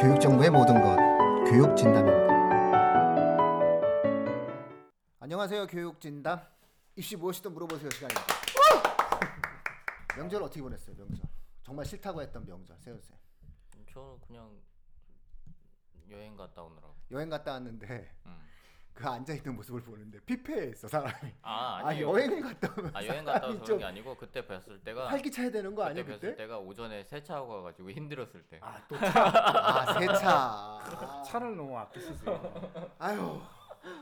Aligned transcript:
교육 0.00 0.20
정보의 0.20 0.50
모든 0.50 0.80
것 0.80 0.96
교육 1.50 1.76
진담입니다. 1.76 2.30
안녕하세요 5.18 5.66
교육 5.66 6.00
진담 6.00 6.40
입시 6.96 7.16
무엇이든 7.16 7.52
물어보세요 7.52 7.90
시간입니다. 7.90 8.34
명절 10.16 10.42
어떻게 10.42 10.60
보냈어요 10.62 10.96
명절? 10.96 11.22
정말 11.62 11.84
싫다고 11.86 12.20
했던 12.22 12.44
명절 12.46 12.76
세우세요. 12.78 13.18
저는 13.92 14.20
그냥 14.26 14.50
여행 16.10 16.36
갔다 16.36 16.62
오느라고. 16.62 16.94
여행 17.10 17.28
갔다 17.28 17.52
왔는데 17.52 18.12
음. 18.26 18.49
그 18.94 19.06
앉아 19.08 19.32
있는 19.32 19.56
모습을 19.56 19.82
보는데 19.82 20.20
피폐했어 20.20 20.88
사람이. 20.88 21.32
아아 21.42 21.86
아니 21.86 22.02
여행을 22.02 22.42
갔다 22.42 22.74
오면 22.78 22.94
아 22.94 23.06
여행 23.06 23.24
갔다 23.24 23.46
와서 23.46 23.56
좀 23.58 23.64
그런 23.64 23.78
게 23.78 23.84
아니고 23.86 24.16
그때 24.16 24.46
뵀을 24.46 24.84
때가 24.84 25.08
활기차야 25.08 25.50
되는 25.50 25.74
거 25.74 25.84
아니야 25.84 26.04
뵀을 26.04 26.06
그때? 26.20 26.36
때가 26.36 26.58
오전에 26.58 27.04
세차하고 27.04 27.48
가가지고 27.48 27.90
힘들었을 27.90 28.42
때. 28.48 28.58
아 28.62 28.80
또 28.88 28.98
차, 28.98 29.06
아 29.26 29.98
세차. 29.98 30.30
아, 30.30 31.22
차를 31.26 31.56
너무 31.56 31.78
아끼시죠. 31.78 32.92
아유 32.98 33.40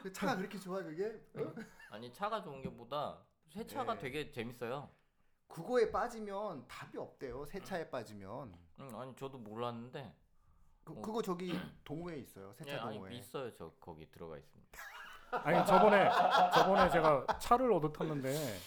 그 0.02 0.12
차가 0.12 0.36
그렇게 0.36 0.58
좋아 0.58 0.82
그게? 0.82 1.06
어? 1.36 1.54
아니 1.90 2.12
차가 2.12 2.42
좋은 2.42 2.60
게보다 2.62 3.18
세차가 3.48 3.94
네. 3.94 4.00
되게 4.00 4.30
재밌어요. 4.32 4.90
그거에 5.46 5.90
빠지면 5.92 6.66
답이 6.66 6.98
없대요 6.98 7.44
세차에 7.46 7.88
빠지면. 7.88 8.52
음, 8.80 8.90
아니 8.96 9.14
저도 9.16 9.38
몰랐는데. 9.38 10.12
그, 10.88 10.98
어. 10.98 11.02
그거 11.02 11.22
저기 11.22 11.52
동호회 11.84 12.16
있어요 12.18 12.52
세차 12.54 12.72
예, 12.72 12.76
아니 12.78 12.94
동호회. 12.96 13.14
있어요 13.16 13.52
저 13.54 13.70
거기 13.80 14.10
들어가 14.10 14.36
있습니다. 14.38 14.78
아니 15.30 15.66
저번에 15.66 16.08
저번에 16.54 16.88
제가 16.88 17.26
차를 17.38 17.70
얻어 17.72 17.92
탔는데 17.92 18.58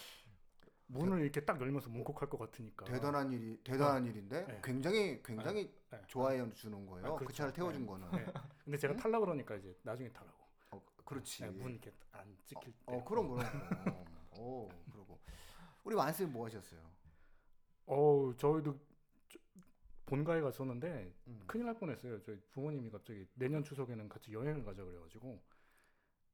문을 0.87 1.21
이렇게 1.21 1.43
딱 1.43 1.59
열면서 1.59 1.89
뭉콕할 1.89 2.29
것 2.29 2.37
같으니까. 2.37 2.85
대단한 2.85 3.31
일이 3.31 3.57
대단한 3.63 4.05
일인데 4.05 4.45
네. 4.45 4.61
굉장히 4.63 5.23
굉장히 5.23 5.63
네, 5.89 5.97
네. 5.97 6.03
좋아해 6.07 6.37
주는 6.53 6.85
거예요. 6.85 7.07
아, 7.07 7.09
그 7.13 7.19
그렇죠. 7.19 7.33
차를 7.37 7.53
태워준 7.53 7.81
네. 7.81 7.87
거는. 7.87 8.11
네. 8.11 8.25
근데 8.63 8.77
제가 8.77 8.93
응? 8.93 8.97
탈라 8.99 9.19
그러니까 9.19 9.55
이제 9.55 9.75
나중에 9.81 10.09
타라고. 10.11 10.37
어, 10.71 10.81
그렇지. 11.03 11.41
네, 11.43 11.49
문 11.49 11.71
이렇게 11.71 11.91
안 12.11 12.37
찍힐 12.45 12.71
때. 12.73 12.79
어 12.85 13.03
그럼 13.03 13.29
그럼 13.29 13.39
그럼. 13.39 14.05
오 14.37 14.69
그러고 14.91 15.19
우리 15.83 15.95
완쌤 15.95 16.31
뭐 16.31 16.45
하셨어요? 16.45 16.79
어우 17.87 18.35
저희도 18.37 18.73
저- 18.73 18.90
본가에 20.11 20.41
갔었는데 20.41 21.13
음. 21.27 21.41
큰일 21.47 21.67
날 21.67 21.79
뻔했어요. 21.79 22.21
저희 22.23 22.37
부모님이 22.51 22.89
갑자기 22.91 23.25
내년 23.33 23.63
추석에는 23.63 24.09
같이 24.09 24.33
여행을 24.33 24.65
가자 24.65 24.83
그래가지고. 24.83 25.41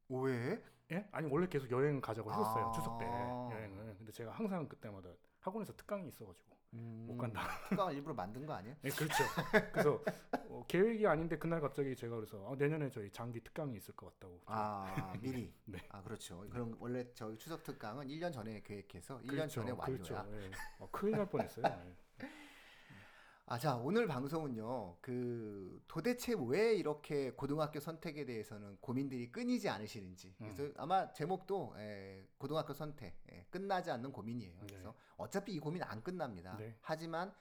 왜? 0.09 0.63
예? 0.91 1.07
아니 1.11 1.27
원래 1.29 1.47
계속 1.47 1.69
여행 1.69 2.01
가자고 2.01 2.31
했었어요 2.31 2.69
아. 2.69 2.71
추석 2.71 2.97
때 2.97 3.05
여행을. 3.05 3.95
근데 3.97 4.11
제가 4.11 4.31
항상 4.31 4.67
그때마다 4.67 5.09
학원에서 5.41 5.75
특강이 5.75 6.07
있어가지고 6.07 6.57
음, 6.73 7.05
못 7.07 7.17
간다. 7.17 7.41
특강을 7.69 7.93
일부러 7.93 8.15
만든 8.15 8.47
거 8.47 8.53
아니에요? 8.53 8.75
네, 8.81 8.89
그렇죠. 8.89 9.23
그래서 9.71 10.03
어, 10.49 10.65
계획이 10.67 11.05
아닌데 11.05 11.37
그날 11.37 11.61
갑자기 11.61 11.95
제가 11.95 12.15
그래서 12.15 12.51
아, 12.51 12.55
내년에 12.55 12.89
저희 12.89 13.11
장기 13.11 13.39
특강이 13.43 13.75
있을 13.75 13.95
것 13.95 14.07
같다고. 14.13 14.41
아 14.47 15.13
미리. 15.21 15.53
네. 15.65 15.77
아 15.89 16.01
그렇죠. 16.01 16.39
그럼 16.49 16.75
원래 16.79 17.05
저희 17.13 17.37
추석 17.37 17.63
특강은 17.63 18.07
1년 18.07 18.33
전에 18.33 18.59
계획해서 18.63 19.19
1년 19.19 19.29
그렇죠, 19.29 19.61
전에 19.61 19.71
완료야. 19.71 19.85
그렇죠. 19.85 20.25
예. 20.31 20.51
어, 20.79 20.89
큰일 20.91 21.17
날 21.17 21.29
뻔했어요. 21.29 21.63
예. 21.67 22.06
아, 23.49 23.57
자, 23.57 23.77
오늘 23.77 24.07
방송은요, 24.07 24.97
그, 24.99 25.81
도대체 25.87 26.35
왜 26.37 26.75
이렇게 26.75 27.31
고등학교 27.31 27.79
선택에 27.79 28.25
대해서는 28.25 28.75
고민들이 28.81 29.31
끊이지 29.31 29.69
않으시는지. 29.69 30.35
그래서 30.37 30.63
음. 30.63 30.73
아마 30.75 31.13
제목도, 31.13 31.75
에, 31.77 32.27
고등학교 32.37 32.73
선택, 32.73 33.15
예, 33.31 33.45
끝나지 33.49 33.89
않는 33.89 34.11
고민이에요. 34.11 34.59
네. 34.59 34.67
그래서 34.67 34.93
어차피 35.15 35.53
이 35.53 35.59
고민 35.59 35.81
안 35.83 36.03
끝납니다. 36.03 36.57
네. 36.57 36.75
하지만, 36.81 37.33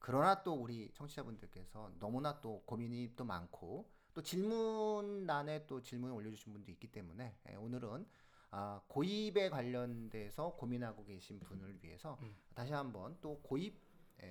그러나 0.00 0.42
또 0.42 0.54
우리 0.54 0.90
청취자분들께서 0.94 1.92
너무나 2.00 2.40
또 2.40 2.64
고민이 2.66 3.12
또 3.14 3.24
많고, 3.24 3.88
또 4.14 4.20
질문란에 4.20 5.68
또 5.68 5.80
질문을 5.80 6.12
올려주신 6.12 6.52
분도 6.52 6.72
있기 6.72 6.90
때문에, 6.90 7.36
예, 7.50 7.54
오늘은 7.54 8.04
아, 8.50 8.82
고입에 8.88 9.48
관련돼서 9.48 10.56
고민하고 10.56 11.04
계신 11.04 11.38
분을 11.38 11.78
위해서 11.82 12.18
음. 12.20 12.34
다시 12.52 12.72
한번 12.72 13.16
또 13.20 13.40
고입 13.42 13.74
예, 13.74 13.81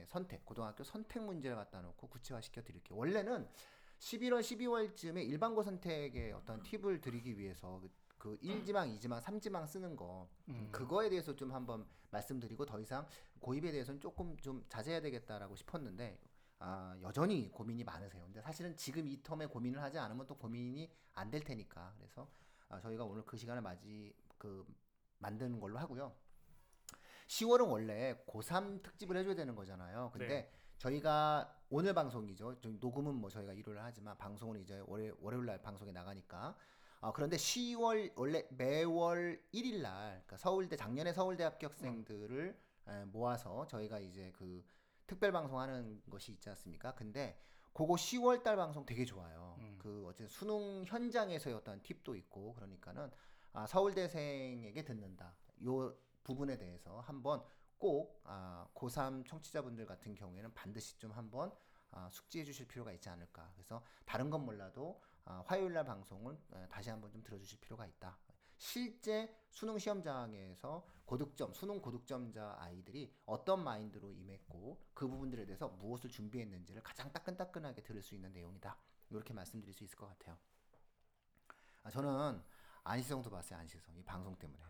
선택, 0.08 0.46
고등학교 0.46 0.84
선택 0.84 1.24
문제를 1.24 1.56
갖다 1.56 1.82
놓고 1.82 2.08
구체화시켜 2.08 2.64
드릴게요. 2.64 2.98
원래는 2.98 3.48
11월, 4.00 4.40
12월쯤에 4.42 5.24
일반고 5.28 5.64
선택의 5.64 6.32
어떤 6.34 6.62
팁을 6.64 7.02
드리기 7.02 7.38
위해서 7.38 7.80
그, 7.80 7.92
그 8.18 8.38
1지망, 8.40 8.98
2지망, 8.98 9.22
3지망 9.22 9.68
쓰는 9.68 9.96
거 9.96 10.28
음. 10.50 10.70
그거에 10.72 11.10
대해서 11.10 11.36
좀 11.36 11.52
한번 11.54 11.86
말씀드리고 12.10 12.66
더 12.66 12.80
이상 12.80 13.06
고입에 13.40 13.72
대해서는 13.72 14.00
조금 14.02 14.36
좀 14.38 14.66
자제해야 14.70 15.02
되겠다라고 15.02 15.56
싶었는데 15.56 16.20
아, 16.60 16.96
여전히 17.02 17.50
고민이 17.52 17.84
많으세요. 17.84 18.24
근데 18.26 18.42
사실은 18.42 18.76
지금 18.76 19.08
이 19.08 19.22
텀에 19.22 19.50
고민을 19.50 19.82
하지 19.82 19.98
않으면 19.98 20.28
또 20.28 20.36
고민이 20.36 20.90
안 21.14 21.30
될 21.32 21.42
테니까 21.44 21.94
그래서 21.98 22.28
아, 22.70 22.80
저희가 22.80 23.04
오늘 23.04 23.24
그 23.26 23.38
시간을 23.38 23.62
맞이 23.62 24.14
그 24.38 24.66
만드는 25.20 25.60
걸로 25.60 25.78
하고요. 25.80 26.16
10월은 27.32 27.72
원래 27.72 28.14
고3 28.28 28.84
특집을 28.84 29.16
해줘야 29.16 29.36
되는 29.36 29.56
거잖아요. 29.56 30.10
근데 30.12 30.28
네. 30.28 30.52
저희가 30.80 31.56
오늘 31.70 31.94
방송이죠. 31.94 32.60
좀 32.60 32.78
녹음은 32.82 33.16
뭐 33.16 33.30
저희가 33.30 33.54
일요일 33.54 33.80
하지만 33.80 34.18
방송은 34.18 34.60
이제 34.60 34.84
월요, 34.86 35.16
월요일 35.22 35.46
날 35.46 35.62
방송에 35.62 35.94
나가니까. 35.94 36.58
아, 37.00 37.12
그런데 37.14 37.38
10월 37.38 38.12
원래 38.18 38.46
매월 38.50 39.42
1일 39.54 39.82
날 39.82 40.10
그러니까 40.26 40.38
서울대 40.38 40.76
작년에 40.76 41.14
서울대 41.14 41.46
합격생들을 41.46 42.60
에, 42.88 43.06
모아서 43.06 43.66
저희가 43.66 44.00
이제 44.00 44.32
그 44.36 44.64
특별 45.08 45.32
방송하는 45.32 46.02
것이 46.10 46.34
있지 46.34 46.50
않습니까? 46.50 46.94
근데 46.96 47.40
그거 47.72 47.94
10월 47.94 48.44
달 48.44 48.58
방송 48.58 48.86
되게 48.86 49.06
좋아요. 49.06 49.56
음. 49.60 49.78
그 49.80 50.04
어쨌든 50.06 50.28
수능 50.28 50.84
현장에서의 50.86 51.56
어떤 51.56 51.82
팁도 51.82 52.14
있고 52.16 52.54
그러니까는 52.56 53.10
아, 53.54 53.66
서울대생에게 53.66 54.84
듣는다. 54.84 55.34
요 55.66 55.96
부분에 56.24 56.58
대해서 56.58 57.00
한번 57.02 57.44
꼭 57.78 58.22
아, 58.26 58.68
고3 58.76 59.26
청취자분들 59.26 59.86
같은 59.86 60.14
경우에는 60.14 60.54
반드시 60.54 60.98
좀 61.00 61.12
한번 61.12 61.52
아, 61.92 62.10
숙지해 62.12 62.44
주실 62.44 62.68
필요가 62.68 62.92
있지 62.92 63.10
않을까. 63.10 63.52
그래서 63.54 63.84
다른 64.06 64.30
건 64.30 64.46
몰라도 64.46 65.02
아, 65.26 65.44
화요일 65.46 65.74
날 65.74 65.84
방송을 65.84 66.38
에, 66.54 66.68
다시 66.68 66.90
한번 66.90 67.12
좀 67.12 67.24
들어주실 67.24 67.60
필요가 67.60 67.86
있다. 67.86 68.18
실제 68.58 69.36
수능 69.50 69.80
시험장에서 69.80 70.86
고득점, 71.06 71.54
수능 71.54 71.82
고득점자 71.82 72.58
아이들이 72.60 73.12
어떤 73.26 73.64
마인드로 73.64 74.12
임했고 74.12 74.80
그 74.94 75.08
부분들에 75.08 75.46
대해서 75.46 75.68
무엇을 75.68 76.12
준비했는지를 76.12 76.84
가장 76.84 77.12
따끈따끈하게 77.12 77.82
들을 77.82 78.02
수 78.02 78.14
있는 78.14 78.32
내용이다. 78.32 78.78
이렇게 79.10 79.34
말씀드릴 79.34 79.74
수 79.74 79.84
있을 79.84 79.98
것 79.98 80.08
같아요. 80.08 80.38
아, 81.84 81.90
저는 81.90 82.42
안시성도 82.84 83.30
봤어요. 83.30 83.60
안시성 83.60 83.98
이 83.98 84.04
방송 84.04 84.36
때문에. 84.38 84.64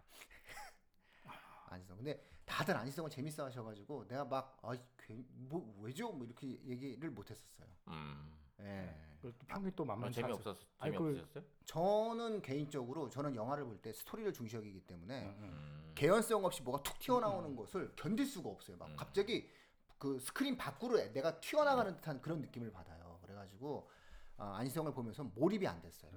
안시성. 1.71 1.97
근데 1.97 2.21
다들 2.45 2.75
안시성을 2.75 3.09
재밌어 3.09 3.45
하셔가지고 3.45 4.07
내가 4.07 4.25
막 4.25 4.57
아, 4.61 4.75
괜- 4.97 5.25
뭐 5.31 5.73
왜죠? 5.81 6.11
뭐 6.11 6.25
이렇게 6.25 6.47
얘기를 6.65 7.09
못 7.09 7.29
했었어요. 7.29 7.67
음. 7.87 8.33
예. 8.59 8.95
그 9.21 9.31
평이 9.47 9.71
또 9.75 9.83
아, 9.83 9.87
만만치 9.87 10.23
않죠. 10.23 10.37
재미없었 10.41 10.57
아니, 10.79 10.91
그- 10.95 11.03
재미없으셨어요? 11.13 11.43
저는 11.65 12.41
개인적으로 12.41 13.09
저는 13.09 13.35
영화를 13.35 13.63
볼 13.65 13.81
때 13.81 13.93
스토리를 13.93 14.33
중시 14.33 14.55
여기기 14.55 14.81
때문에 14.81 15.23
응, 15.23 15.35
응. 15.39 15.43
음. 15.43 15.91
개연성 15.95 16.43
없이 16.45 16.61
뭐가 16.63 16.81
툭 16.83 16.97
튀어나오는 16.99 17.55
것을 17.55 17.93
견딜 17.95 18.25
수가 18.25 18.49
없어요. 18.49 18.77
막 18.77 18.89
음. 18.89 18.95
갑자기 18.95 19.49
그 19.97 20.19
스크린 20.19 20.57
밖으로 20.57 20.97
내가 21.13 21.39
튀어나가는 21.39 21.93
듯한 21.95 22.21
그런 22.21 22.41
느낌을 22.41 22.71
받아요. 22.71 23.19
그래가지고 23.21 23.89
어, 24.37 24.43
안시성을 24.43 24.91
보면서 24.93 25.23
몰입이 25.23 25.67
안 25.67 25.79
됐어요. 25.81 26.11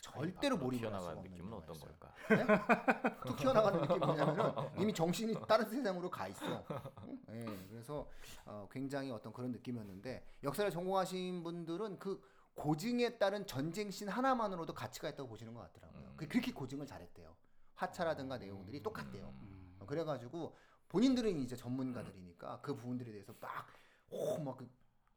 절대로 0.00 0.56
몰입을 0.56 0.84
할 0.84 0.90
튀어나가는 1.00 1.18
없는 1.18 1.30
느낌은 1.32 1.52
어떤 1.52 1.74
영화였어요. 1.76 1.98
걸까? 1.98 3.20
툭 3.26 3.36
튀어나가는 3.36 3.80
느낌이 3.80 3.98
뭐냐면은 3.98 4.52
이미 4.78 4.92
정신이 4.92 5.34
다른 5.46 5.68
세상으로 5.68 6.10
가 6.10 6.28
있어. 6.28 6.64
응? 7.02 7.18
예, 7.30 7.44
그래서 7.68 8.08
어, 8.44 8.68
굉장히 8.70 9.10
어떤 9.10 9.32
그런 9.32 9.52
느낌이었는데 9.52 10.24
역사를 10.44 10.70
전공하신 10.70 11.42
분들은 11.42 11.98
그 11.98 12.22
고증에 12.54 13.18
따른 13.18 13.46
전쟁씬 13.46 14.08
하나만으로도 14.08 14.72
가치가 14.74 15.08
있다고 15.08 15.28
보시는 15.28 15.52
것 15.54 15.60
같더라고요. 15.72 16.02
음. 16.08 16.14
그- 16.16 16.26
그렇게 16.28 16.52
고증을 16.52 16.86
잘했대요. 16.86 17.34
화차라든가 17.74 18.38
내용들이 18.38 18.82
똑같대요. 18.82 19.28
음. 19.42 19.76
어, 19.80 19.86
그래가지고 19.86 20.56
본인들은 20.88 21.36
이제 21.38 21.54
전문가들이니까 21.56 22.60
그 22.62 22.74
부분들에 22.74 23.10
대해서 23.12 23.34
막 23.40 23.66
오 24.10 24.38
막 24.38 24.56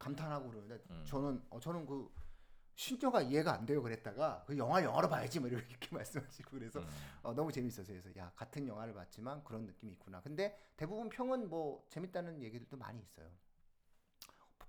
감탄하고 0.00 0.48
그러는데 0.50 0.82
음. 0.90 1.04
저는 1.06 1.42
어, 1.50 1.60
저는 1.60 1.86
그 1.86 2.10
신조가 2.80 3.20
이해가 3.20 3.52
안 3.52 3.66
돼요 3.66 3.82
그랬다가 3.82 4.42
그 4.46 4.56
영화 4.56 4.82
영화로 4.82 5.06
봐야지 5.06 5.38
뭐 5.38 5.50
이렇게 5.50 5.66
말씀하시고 5.94 6.50
그래서 6.52 6.80
음. 6.80 6.86
어, 7.22 7.34
너무 7.34 7.52
재밌었어요. 7.52 8.00
그래서 8.00 8.18
야 8.18 8.32
같은 8.34 8.66
영화를 8.66 8.94
봤지만 8.94 9.44
그런 9.44 9.66
느낌이 9.66 9.92
있구나. 9.92 10.22
근데 10.22 10.58
대부분 10.78 11.10
평은 11.10 11.50
뭐 11.50 11.84
재밌다는 11.90 12.42
얘기들도 12.42 12.78
많이 12.78 13.02
있어요. 13.02 13.28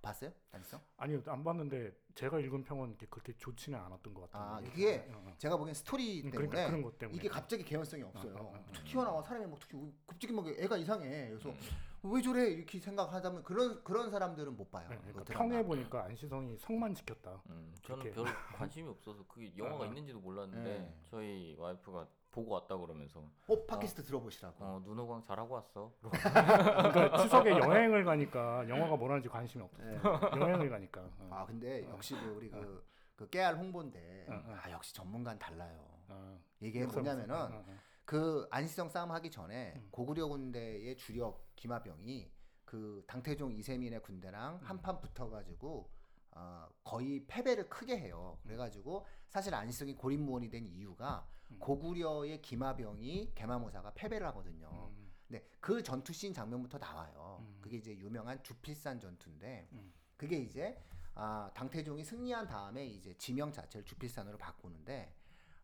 봤어요? 0.02 0.32
안했어? 0.52 0.80
아니요 0.98 1.22
안 1.28 1.44
봤는데 1.44 1.94
제가 2.16 2.40
읽은 2.40 2.64
평은 2.64 2.90
이렇게 2.90 3.06
그렇게 3.08 3.34
좋지는 3.38 3.80
않았던 3.80 4.14
것 4.14 4.30
같아요. 4.30 4.56
아, 4.56 4.60
이게. 4.60 4.70
그게 4.72 5.14
어, 5.14 5.24
어. 5.28 5.34
제가 5.38 5.58
보기엔 5.58 5.74
스토리 5.74 6.24
음, 6.24 6.32
때문에 6.32 6.48
그러니까 6.50 6.68
그런 6.70 6.82
것 6.82 6.98
때문에 6.98 7.18
이게 7.18 7.30
갑자기 7.30 7.64
개연성이 7.64 8.04
없어요. 8.04 8.34
어, 8.36 8.42
어, 8.42 8.54
어. 8.56 8.66
툭 8.74 8.86
튀어나와 8.86 9.22
사람이 9.22 9.48
막 9.48 9.60
툭, 9.60 9.94
갑자기 10.08 10.34
막 10.34 10.48
애가 10.48 10.78
이상해. 10.78 11.30
그래서 11.30 11.50
음. 11.50 11.58
왜 12.04 12.22
저래 12.22 12.48
이렇게 12.50 12.80
생각하다면 12.80 13.44
그런 13.44 13.84
그런 13.84 14.10
사람들은 14.10 14.58
못 14.58 14.72
봐요. 14.72 14.88
네, 14.90 14.98
그 14.98 15.12
그러니까. 15.12 15.34
평에 15.34 15.64
보니까 15.64 16.04
안시성이 16.06 16.58
성만 16.58 16.96
지켰다. 16.96 17.42
음, 17.50 17.74
저는. 17.84 18.12
별 18.12 18.26
관심이 18.56 18.90
없어서 18.90 19.24
그게 19.28 19.56
영화가 19.56 19.84
아. 19.84 19.88
있는지도 19.88 20.20
몰랐는데 20.20 20.80
네. 20.80 20.94
저희 21.06 21.56
와이프가 21.60 22.08
보고 22.32 22.54
왔다 22.54 22.78
그러면서 22.78 23.24
어 23.48 23.66
팟캐스트 23.66 24.04
들어보시라고. 24.04 24.64
어 24.64 24.82
눈호강 24.86 25.24
잘하고 25.24 25.56
왔어. 25.56 25.94
그러니까 26.02 27.18
추석에 27.18 27.52
여행을 27.52 28.06
가니까 28.06 28.68
영화가 28.70 28.96
뭐라는지 28.96 29.28
관심이 29.28 29.64
없어. 29.64 29.84
네. 29.84 30.00
여행을 30.40 30.70
가니까. 30.70 31.02
어. 31.02 31.30
아 31.32 31.46
근데 31.46 31.88
역시 31.90 32.16
그 32.16 32.26
우리 32.38 32.50
그, 32.50 32.86
그 33.16 33.30
깨알 33.30 33.58
홍보인데 33.58 34.28
어, 34.30 34.34
어. 34.34 34.56
아 34.64 34.72
역시 34.72 34.94
전문가는 34.94 35.38
달라요. 35.38 35.86
어. 36.08 36.40
이게 36.62 36.86
뭐냐면은 36.86 37.36
어, 37.36 37.50
어. 37.52 37.66
그 38.06 38.48
안시성 38.50 38.90
싸움 38.90 39.12
하기 39.12 39.30
전에 39.30 39.74
음. 39.76 39.88
고구려 39.92 40.28
군대의 40.28 40.96
주력 40.98 41.46
기마병이 41.56 42.32
그 42.66 43.04
당태종 43.08 43.52
이세민의 43.52 44.02
군대랑 44.02 44.56
음. 44.56 44.60
한판 44.64 45.02
붙어가지고 45.02 45.92
어, 46.34 46.68
거의 46.84 47.26
패배를 47.28 47.68
크게 47.68 48.00
해요. 48.00 48.40
그래가지고 48.44 49.06
사실 49.28 49.54
안시성이 49.54 49.96
고립무원이 49.96 50.50
된 50.50 50.66
이유가 50.68 51.28
음. 51.28 51.41
고구려의 51.60 52.42
기마병이 52.42 53.34
개마모사가 53.36 53.94
패배를 53.94 54.28
하거든요. 54.28 54.90
음. 54.92 55.12
네, 55.28 55.46
그 55.60 55.82
전투 55.84 56.14
씬 56.14 56.34
장면부터 56.34 56.78
나와요. 56.78 57.40
음. 57.42 57.60
그게 57.62 57.78
이제 57.78 57.96
유명한 57.98 58.42
주필산 58.44 59.00
전투인데 59.00 59.70
음. 59.72 59.94
그게 60.18 60.38
이제 60.38 60.82
아, 61.14 61.52
당태종이 61.54 62.04
승리한 62.04 62.48
다음에 62.48 62.86
이제 62.86 63.14
지명 63.18 63.52
자체를 63.52 63.86
주필산으로 63.86 64.38
바꾸는데 64.38 65.14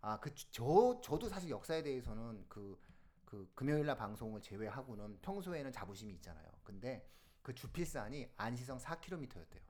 아, 0.01 0.19
그 0.19 0.33
저 0.51 0.99
저도 1.01 1.27
사실 1.29 1.49
역사에 1.49 1.83
대해서는 1.83 2.45
그, 2.47 2.79
그 3.25 3.51
금요일 3.55 3.85
날 3.85 3.95
방송을 3.97 4.41
제외하고는 4.41 5.19
평소에는 5.21 5.71
자부심이 5.71 6.13
있잖아요. 6.15 6.47
근데 6.63 7.07
그 7.41 7.53
주필산이 7.53 8.29
안시성 8.37 8.77
4km였대요. 8.77 9.61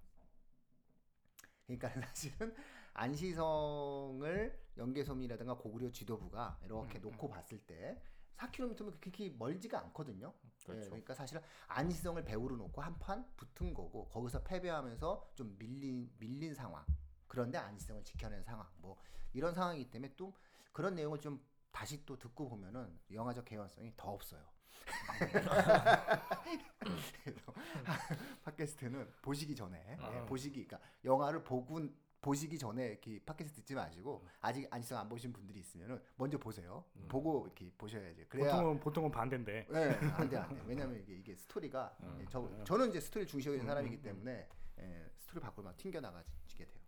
그러니까 1.66 1.90
사실은 2.08 2.56
안시성을 2.98 4.60
연개섬이라든가 4.78 5.56
고구려 5.56 5.92
지도부가 5.92 6.60
이렇게 6.64 7.00
음, 7.00 7.04
놓고 7.04 7.30
봤을 7.30 7.60
때 7.60 8.02
4km면 8.38 9.00
그렇게 9.00 9.30
멀지가 9.30 9.80
않거든요. 9.86 10.34
그렇죠. 10.66 10.86
예, 10.86 10.90
그러니까 10.90 11.14
사실은 11.14 11.42
안시성을 11.68 12.24
배우로 12.26 12.58
놓고 12.58 12.82
한 12.82 12.98
판 13.00 13.26
붙은 13.36 13.74
거고 13.74 14.08
거기서 14.10 14.44
패배하면서 14.44 15.32
좀 15.36 15.56
밀린 15.58 16.12
밀린 16.20 16.54
상황. 16.54 16.84
그런데 17.28 17.58
안시성을 17.58 18.04
지켜낸 18.04 18.44
상황. 18.44 18.68
뭐 18.78 18.98
이런 19.34 19.54
상황이기 19.54 19.90
때문에 19.92 20.14
또 20.18 20.36
그런 20.72 20.96
내용을 20.96 21.20
좀 21.20 21.40
다시 21.72 22.04
또 22.06 22.18
듣고 22.18 22.50
보면은 22.50 23.00
영화적 23.12 23.46
개연성이 23.46 23.94
더 23.96 24.12
없어요. 24.12 24.42
그래서 27.24 27.54
팟캐스트는 28.44 29.12
보시기 29.22 29.56
전에 29.56 29.98
아. 30.00 30.14
예, 30.16 30.26
보시기 30.26 30.66
그러니까 30.66 30.90
영화를 31.04 31.44
보고 31.44 31.80
보시기 32.22 32.58
전에 32.58 32.88
이렇게 32.88 33.20
팟캐스트 33.24 33.62
듣지 33.62 33.76
마시고 33.76 34.26
아직 34.42 34.68
안시성 34.72 34.98
안 34.98 35.08
보신 35.08 35.32
분들이 35.32 35.60
있으면은 35.60 36.02
먼저 36.16 36.38
보세요. 36.38 36.84
음. 36.96 37.08
보고 37.08 37.46
이렇게 37.46 37.72
보셔야지. 37.78 38.26
그래야 38.28 38.56
보통은 38.56 38.80
보통은 38.80 39.12
반대인데. 39.12 39.68
네, 39.70 39.94
안 40.14 40.30
돼, 40.30 40.38
안 40.38 40.50
돼. 40.50 40.62
왜냐면 40.66 41.00
이게, 41.00 41.14
이게 41.16 41.36
스토리가, 41.36 41.96
음, 42.02 42.18
예, 42.22 42.26
저, 42.30 42.40
음. 42.42 42.64
저는 42.66 42.90
이제 42.90 43.00
스토리 43.00 43.26
중시하는 43.26 43.64
음, 43.64 43.68
사람이기 43.68 43.96
음, 43.98 44.02
때문에, 44.02 44.48
예, 44.80 45.12
스토리 45.18 45.40
밖으로 45.40 45.64
막 45.64 45.78
튕겨 45.78 46.00
나가지게 46.02 46.66
돼요. 46.66 46.84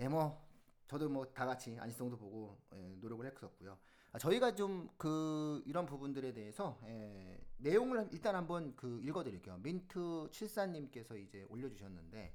예, 0.00 0.08
뭐, 0.08 0.44
저도 0.88 1.08
뭐 1.08 1.24
다 1.32 1.46
같이 1.46 1.76
안시성도 1.78 2.16
보고, 2.16 2.58
예, 2.74 2.96
노력을 3.00 3.24
했었고요. 3.24 3.78
아, 4.12 4.18
저희가 4.18 4.54
좀 4.54 4.88
그, 4.96 5.62
이런 5.66 5.86
부분들에 5.86 6.32
대해서, 6.32 6.78
예, 6.84 7.38
내용을 7.58 8.08
일단 8.12 8.34
한번 8.34 8.74
그 8.76 9.00
읽어드릴게요. 9.02 9.58
민트 9.58 9.98
74님께서 10.30 11.16
이제 11.18 11.44
올려주셨는데, 11.48 12.34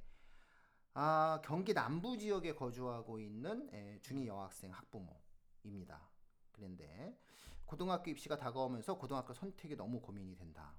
아, 0.93 1.39
경기 1.43 1.73
남부 1.73 2.17
지역에 2.17 2.55
거주하고 2.55 3.19
있는 3.19 3.69
예, 3.73 3.99
중2 4.01 4.25
여학생 4.27 4.71
학부모입니다. 4.71 6.09
그런데 6.51 7.17
고등학교 7.65 8.09
입시가 8.11 8.37
다가오면서 8.37 8.97
고등학교 8.97 9.33
선택이 9.33 9.75
너무 9.75 10.01
고민이 10.01 10.35
된다. 10.35 10.73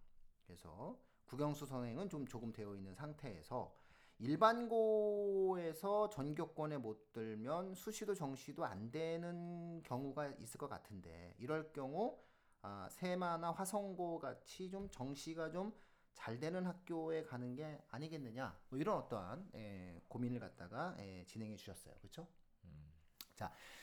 그래서 0.45 0.99
국영수 1.27 1.65
선행은 1.65 2.11
좀 2.11 2.27
조금 2.27 2.53
되어 2.53 2.75
있는 2.75 2.95
상태에서 2.95 3.73
일반고에서 4.19 6.11
전교권에 6.11 6.77
못 6.79 7.13
들면 7.13 7.75
수시도 7.75 8.15
정시도 8.15 8.65
안 8.65 8.91
되는 8.91 9.83
경우가 9.85 10.35
있을 10.41 10.59
것 10.59 10.69
같은데 10.69 11.35
이럴 11.39 11.73
경우 11.73 12.19
아, 12.61 12.89
세마나 12.91 13.53
화성고 13.53 14.19
같이 14.19 14.69
좀 14.69 14.91
정시가 14.91 15.51
좀 15.51 15.73
잘 16.15 16.39
되는 16.39 16.67
학교에 16.67 17.23
가는 17.25 17.55
게 17.55 17.81
아니겠느냐 17.91 18.59
뭐 18.69 18.79
이런 18.79 18.99
어떠한 18.99 19.51
예, 19.55 20.03
고민을 20.09 20.41
갖다가 20.41 20.97
예, 21.01 21.25
진행해 21.27 21.57
주셨어요 21.57 21.95
그렇죠? 22.01 22.27
음. 22.65 22.93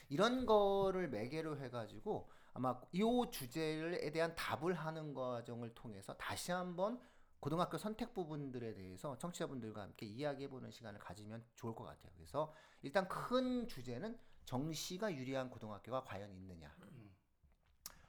이런 0.10 0.46
거를 0.46 1.10
매개로 1.10 1.60
해가지고 1.60 2.30
아마 2.54 2.80
이 2.92 3.02
주제에 3.32 4.12
대한 4.12 4.36
답을 4.36 4.74
하는 4.74 5.14
과정을 5.14 5.74
통해서 5.76 6.16
다시 6.18 6.52
한번 6.52 7.00
고등학교 7.40 7.78
선택 7.78 8.14
부분들에 8.14 8.74
대해서 8.74 9.18
청취자분들과 9.18 9.82
함께 9.82 10.06
이야기해보는 10.06 10.72
시간을 10.72 11.00
가지면 11.00 11.46
좋을 11.56 11.76
것 11.76 11.84
같아요. 11.84 12.12
그래서 12.16 12.54
일단 12.82 13.08
큰 13.08 13.68
주제는 13.68 14.18
정시가 14.46 15.14
유리한 15.14 15.50
고등학교가 15.50 16.04
과연 16.04 16.34
있느냐, 16.34 16.76
음. 16.82 16.97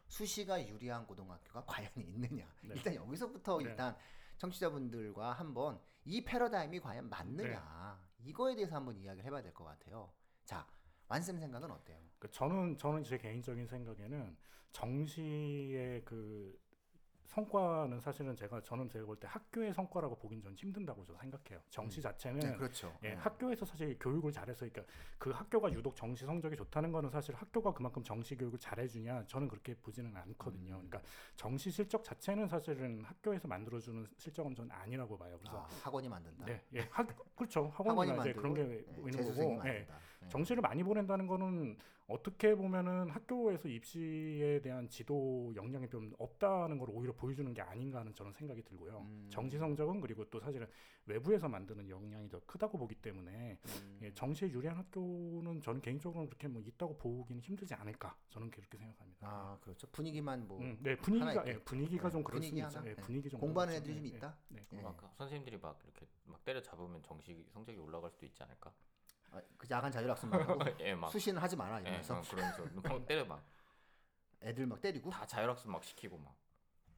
수시가 0.09 0.67
유리한 0.69 1.07
고등학교가 1.07 1.65
과연 1.67 1.91
있느냐. 1.97 2.47
네. 2.63 2.75
일단 2.75 2.95
여기서부터 2.95 3.59
네. 3.59 3.65
일단 3.71 3.97
청취자분들과 4.39 5.33
한번 5.33 5.81
이 6.05 6.25
패러다임이 6.25 6.81
과연 6.81 7.09
맞느냐 7.09 8.01
이거에 8.25 8.55
대해서 8.55 8.77
한번 8.77 8.97
이야기를 8.97 9.25
해봐야 9.27 9.43
될 9.43 9.53
것 9.53 9.65
같아요. 9.65 10.13
자, 10.45 10.67
완쌤 11.09 11.39
생각은 11.39 11.71
어때요? 11.71 11.99
그 12.19 12.31
저는 12.31 12.77
저는 12.79 13.05
제 13.05 13.19
개인적인 13.19 13.67
생각에는 13.67 14.37
정시의 14.73 16.05
그 16.05 16.59
성과는 17.29 18.01
사실은 18.01 18.35
제가 18.35 18.61
저는 18.63 18.89
제가 18.89 19.05
볼 19.05 19.19
때 19.19 19.27
학교의 19.29 19.73
성과라고 19.75 20.17
보긴 20.17 20.41
전 20.41 20.55
힘든다고 20.55 21.05
저는 21.05 21.21
생각해요. 21.21 21.61
정시 21.71 22.01
음. 22.01 22.03
자체는 22.03 22.41
네, 22.41 22.57
그렇죠. 22.57 22.97
예, 23.03 23.11
네. 23.11 23.15
학교에서 23.17 23.67
사실 23.67 23.99
교육을 23.99 24.33
잘해서 24.33 24.67
그러니까 24.67 24.83
그 25.19 25.31
학교가 25.31 25.73
유독 25.73 25.97
정시 25.97 26.25
성적이 26.25 26.57
좋다는 26.57 26.93
거는 26.93 27.11
사실 27.11 27.35
학교가 27.35 27.73
그만큼 27.73 28.03
정시 28.03 28.37
교육을 28.37 28.59
잘해주냐 28.59 29.27
저는 29.27 29.49
그렇게 29.49 29.75
보지는 29.75 30.17
않거든요. 30.17 30.75
음. 30.77 30.89
그러니까 30.89 31.03
정시 31.37 31.71
실적 31.71 32.03
자체는 32.05 32.49
사실은 32.49 33.03
학교에서 33.05 33.49
만들어주는 33.49 34.07
실적은 34.17 34.55
저는 34.55 34.71
아니라고 34.71 35.19
봐요. 35.19 35.37
그래서 35.39 35.59
아, 35.59 35.69
학원이 35.83 36.09
만든다. 36.09 36.47
네, 36.47 36.63
예, 36.75 36.81
학 36.91 37.07
그렇죠. 37.37 37.69
학원이 37.75 37.89
학원이나 38.11 38.15
이제 38.23 38.33
만들고 38.35 38.41
그런 38.41 38.55
게 38.55 38.85
네, 38.87 39.11
있는 39.11 39.35
거고. 39.35 39.69
예. 39.69 39.87
네. 40.21 40.29
정시를 40.29 40.61
많이 40.63 40.83
보낸다는 40.83 41.27
거는 41.27 41.77
어떻게 42.09 42.55
보면은 42.55 43.11
학교에서 43.11 43.69
입시에 43.69 44.61
대한 44.63 44.89
지도 44.89 45.53
역량이 45.55 45.91
좀 45.91 46.11
없다는 46.19 46.79
걸 46.79 46.89
오히려 46.91 47.13
보여주는 47.13 47.53
게 47.53 47.61
아닌가 47.61 48.01
하는 48.01 48.15
저는 48.15 48.33
생각이 48.33 48.63
들고요. 48.63 49.01
음. 49.01 49.29
정시 49.31 49.59
성적은 49.59 50.01
그리고 50.01 50.25
또 50.31 50.41
사실은 50.41 50.67
외부에서 51.05 51.49
만드는 51.51 51.87
역량이 51.89 52.31
더 52.31 52.41
크다고 52.47 52.79
보기 52.79 52.95
때문에 52.95 53.59
음. 53.63 53.99
예, 54.03 54.15
정시에 54.15 54.51
유리한 54.51 54.79
학교는 54.79 55.61
저는 55.61 55.83
개인적으로는 55.83 56.31
그렇게 56.31 56.49
뭐 56.49 56.63
있다고 56.63 56.97
보기는 56.97 57.43
힘들지 57.43 57.75
않을까 57.75 58.17
저는 58.31 58.51
그렇게 58.51 58.79
생각합니다. 58.79 59.29
아 59.29 59.59
그렇죠. 59.61 59.87
분위기만 59.89 60.49
뭐 60.49 60.61
음, 60.61 60.79
네 60.81 60.97
분위기가 60.97 61.31
하나 61.43 61.47
예. 61.47 61.59
분위기가 61.59 62.05
네, 62.09 62.11
좀 62.11 62.25
그럴 62.25 62.43
수 62.43 62.49
분위기 62.49 62.67
있죠. 62.67 62.79
하나? 62.79 62.89
예, 62.89 62.95
네. 62.95 63.03
분위기 63.03 63.29
좀 63.29 63.39
공부하는 63.39 63.75
그렇죠. 63.75 63.85
애들이 63.91 63.97
좀 63.97 64.07
예, 64.07 64.13
예. 64.13 64.17
있다. 64.17 64.39
네. 64.49 64.63
예. 64.73 64.81
막 64.81 65.15
선생님들이 65.15 65.59
막 65.59 65.79
이렇게 65.85 66.07
막 66.25 66.43
때려 66.43 66.63
잡으면 66.63 67.03
정시 67.03 67.45
성적이 67.51 67.79
올라갈 67.81 68.11
수도 68.11 68.25
있지 68.25 68.43
않을까? 68.43 68.73
아, 69.33 69.41
그 69.57 69.67
야간 69.71 69.91
자율학습만 69.93 70.41
하고 70.41 70.59
예, 70.81 70.95
막 70.95 71.11
수시는 71.11 71.41
하지 71.41 71.57
마라 71.57 71.79
예, 71.79 71.83
이러면서 71.83 72.19
어, 72.19 72.23
그러면서 72.29 72.63
막 72.83 73.07
때려 73.07 73.25
막다 73.25 73.45
애들 74.43 74.67
막 74.67 74.81
때리고 74.81 75.11
자율학습 75.27 75.71
막 75.71 75.85
시키고 75.85 76.19
막 76.19 76.35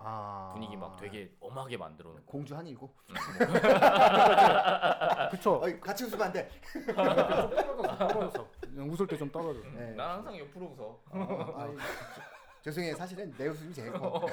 아 0.03 0.53
분위기 0.55 0.79
막 0.79 0.97
되게 0.97 1.31
엄하게 1.41 1.77
만들어 1.77 2.09
놓고 2.11 2.25
공주 2.25 2.57
한일고 2.57 2.91
그쵸. 5.31 5.61
어이 5.63 5.79
같이 5.79 6.05
웃으면 6.05 6.27
안 6.27 6.33
돼. 6.33 6.51
떨어져서 6.95 7.99
떨어져서 7.99 8.51
그냥 8.61 8.89
웃을 8.91 9.07
때 9.07 9.19
좀 9.19 9.31
떨어져서. 9.31 9.69
네. 9.69 9.93
난 9.93 10.11
항상 10.17 10.39
옆으로 10.39 10.67
웃어. 10.69 11.03
어, 11.11 11.55
아이, 11.59 11.77
죄송해요. 12.63 12.97
사실은 12.97 13.31
내 13.37 13.47
웃음이 13.49 13.75
제일 13.75 13.93
커. 13.93 14.25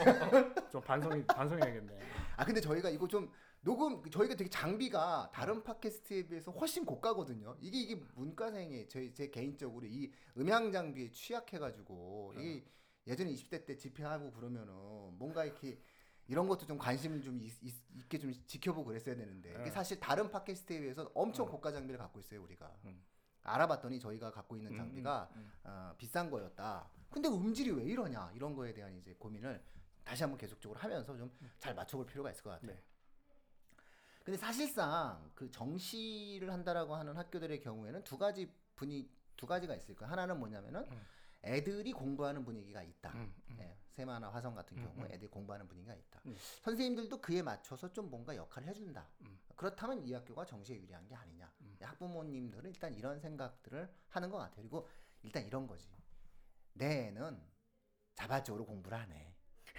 좀 0.72 0.82
반성이 0.82 1.26
반성해야겠네. 1.26 2.00
아 2.38 2.46
근데 2.46 2.62
저희가 2.62 2.90
이거 2.90 3.06
좀 3.06 3.30
녹음 3.62 4.04
저희가 4.10 4.36
되게 4.36 4.50
장비가 4.50 5.30
다른 5.34 5.64
팟캐스트에 5.64 6.28
비해서 6.28 6.52
훨씬 6.52 6.86
고가거든요. 6.86 7.58
이게 7.60 7.80
이게 7.80 7.96
문과생의 8.16 8.88
저희 8.88 9.14
제 9.14 9.30
개인적으로 9.30 9.86
이 9.86 10.12
음향 10.38 10.72
장비에 10.72 11.12
취약해가지고 11.12 12.34
이게 12.38 12.66
예전에 13.08 13.32
20대 13.32 13.66
때 13.66 13.76
집회하고 13.76 14.32
그러면은 14.32 14.74
뭔가 15.18 15.46
이렇게 15.46 15.80
이런 16.28 16.48
것도 16.48 16.66
좀 16.66 16.78
관심을 16.78 17.22
좀 17.22 17.42
있, 17.42 17.54
게좀 18.10 18.34
지켜보고 18.46 18.86
그랬어야 18.86 19.16
되는데 19.16 19.50
이게 19.52 19.64
네. 19.64 19.72
사실 19.72 20.00
다른 20.00 20.30
팟캐스트에 20.30 20.82
비해서 20.82 21.10
엄청 21.14 21.48
음. 21.48 21.52
고가 21.52 21.72
장비를 21.72 21.98
갖고 21.98 22.20
있어요 22.20 22.44
우리가. 22.44 22.76
음. 22.86 23.02
알아봤더니 23.44 24.00
저희가 24.00 24.30
갖고 24.32 24.58
있는 24.58 24.74
음, 24.74 24.78
장비가 24.78 25.30
음, 25.36 25.40
음. 25.40 25.52
어, 25.64 25.96
비싼 25.98 26.30
거였다. 26.30 26.90
근데 27.10 27.30
음질이 27.30 27.72
왜 27.72 27.84
이러냐 27.86 28.32
이런 28.36 28.54
거에 28.54 28.74
대한 28.74 28.94
이제 28.98 29.16
고민을 29.18 29.64
다시 30.04 30.24
한번 30.24 30.38
계속적으로 30.38 30.80
하면서 30.80 31.16
좀 31.16 31.32
잘 31.60 31.74
맞춰볼 31.74 32.06
필요가 32.06 32.32
있을 32.32 32.44
것 32.44 32.52
같아요. 32.52 32.72
네. 32.72 32.84
근데 34.28 34.38
사실상 34.38 35.32
그 35.34 35.50
정시를 35.50 36.52
한다라고 36.52 36.98
하는 36.98 37.16
학교들의 37.16 37.62
경우에는 37.62 38.04
두 38.04 38.18
가지 38.18 38.54
분위 38.76 39.10
두 39.38 39.48
가지가 39.48 39.74
있을 39.74 39.96
거예요. 39.96 40.12
하나는 40.12 40.38
뭐냐면은 40.38 40.82
음. 40.92 41.02
애들이 41.46 41.94
공부하는 41.94 42.44
분위기가 42.44 42.84
있다. 42.84 43.14
음, 43.14 43.34
음. 43.52 43.58
예, 43.62 43.78
세마나 43.88 44.28
화성 44.30 44.54
같은 44.54 44.78
음, 44.80 44.84
경우에 44.84 45.08
음. 45.08 45.12
애들이 45.14 45.30
공부하는 45.30 45.66
분위기가 45.70 45.96
있다. 45.96 46.22
음. 46.26 46.36
선생님들도 46.62 47.22
그에 47.22 47.42
맞춰서 47.42 47.94
좀 47.94 48.10
뭔가 48.10 48.36
역할을 48.36 48.68
해준다. 48.68 49.08
음. 49.22 49.40
그렇다면 49.56 50.06
이 50.06 50.12
학교가 50.12 50.44
정시에 50.44 50.76
유리한 50.76 51.08
게 51.08 51.16
아니냐. 51.16 51.50
음. 51.62 51.78
학부모님들은 51.80 52.70
일단 52.72 52.94
이런 52.96 53.22
생각들을 53.22 53.90
하는 54.10 54.30
것 54.30 54.40
같아요. 54.40 54.58
그리고 54.58 54.90
일단 55.24 55.46
이런 55.46 55.66
거지. 55.68 55.90
내 56.74 57.08
애는 57.08 57.42
자발적으로 58.14 58.66
공부를 58.66 58.98
안 58.98 59.10
해. 59.10 59.34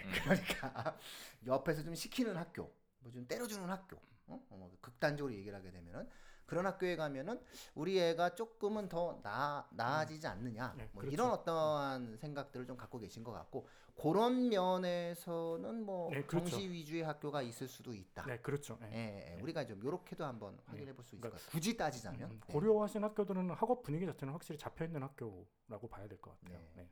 음. 0.07 0.11
그러니까 0.25 0.99
옆에서 1.45 1.83
좀 1.83 1.95
시키는 1.95 2.35
학교, 2.35 2.75
뭐 3.01 3.13
좀 3.13 3.27
때려주는 3.29 3.69
학교, 3.69 4.01
어? 4.29 4.41
어, 4.51 4.57
뭐 4.57 4.71
극단적으로 4.81 5.33
얘기를 5.35 5.57
하게 5.59 5.71
되면은 5.71 6.09
그런 6.47 6.65
학교에 6.65 6.97
가면은 6.97 7.39
우리 7.75 8.01
애가 8.01 8.35
조금은 8.35 8.89
더 8.89 9.21
나, 9.23 9.69
나아지지 9.71 10.27
않느냐, 10.27 10.73
네, 10.79 10.89
뭐 10.93 11.03
그렇죠. 11.03 11.13
이런 11.13 11.31
어떠한 11.33 12.17
생각들을 12.17 12.67
좀 12.67 12.75
갖고 12.79 12.99
계신 12.99 13.23
것 13.23 13.33
같고 13.33 13.69
그런 13.95 14.49
면에서는 14.49 15.83
뭐 15.85 16.11
네, 16.11 16.23
그렇죠. 16.25 16.49
정시 16.49 16.71
위주의 16.71 17.03
학교가 17.03 17.43
있을 17.43 17.69
수도 17.69 17.93
있다. 17.95 18.25
네, 18.25 18.39
그렇죠. 18.39 18.79
예. 18.83 18.87
예, 18.95 19.37
예, 19.37 19.41
우리가 19.43 19.67
좀 19.67 19.83
요렇게도 19.85 20.25
한번 20.25 20.59
확인해 20.65 20.95
볼 20.95 21.05
수 21.05 21.17
있을 21.17 21.21
것 21.21 21.29
그러니까 21.29 21.39
같아요. 21.39 21.51
굳이 21.51 21.77
따지자면 21.77 22.31
음, 22.31 22.41
네. 22.47 22.53
고려하신 22.55 23.05
학교들은 23.05 23.51
학업 23.51 23.83
분위기 23.83 24.07
자체는 24.07 24.33
확실히 24.33 24.57
잡혀 24.59 24.87
있는 24.87 25.03
학교라고 25.03 25.89
봐야 25.91 26.09
될 26.09 26.19
것 26.21 26.31
같아요. 26.41 26.61
네. 26.77 26.89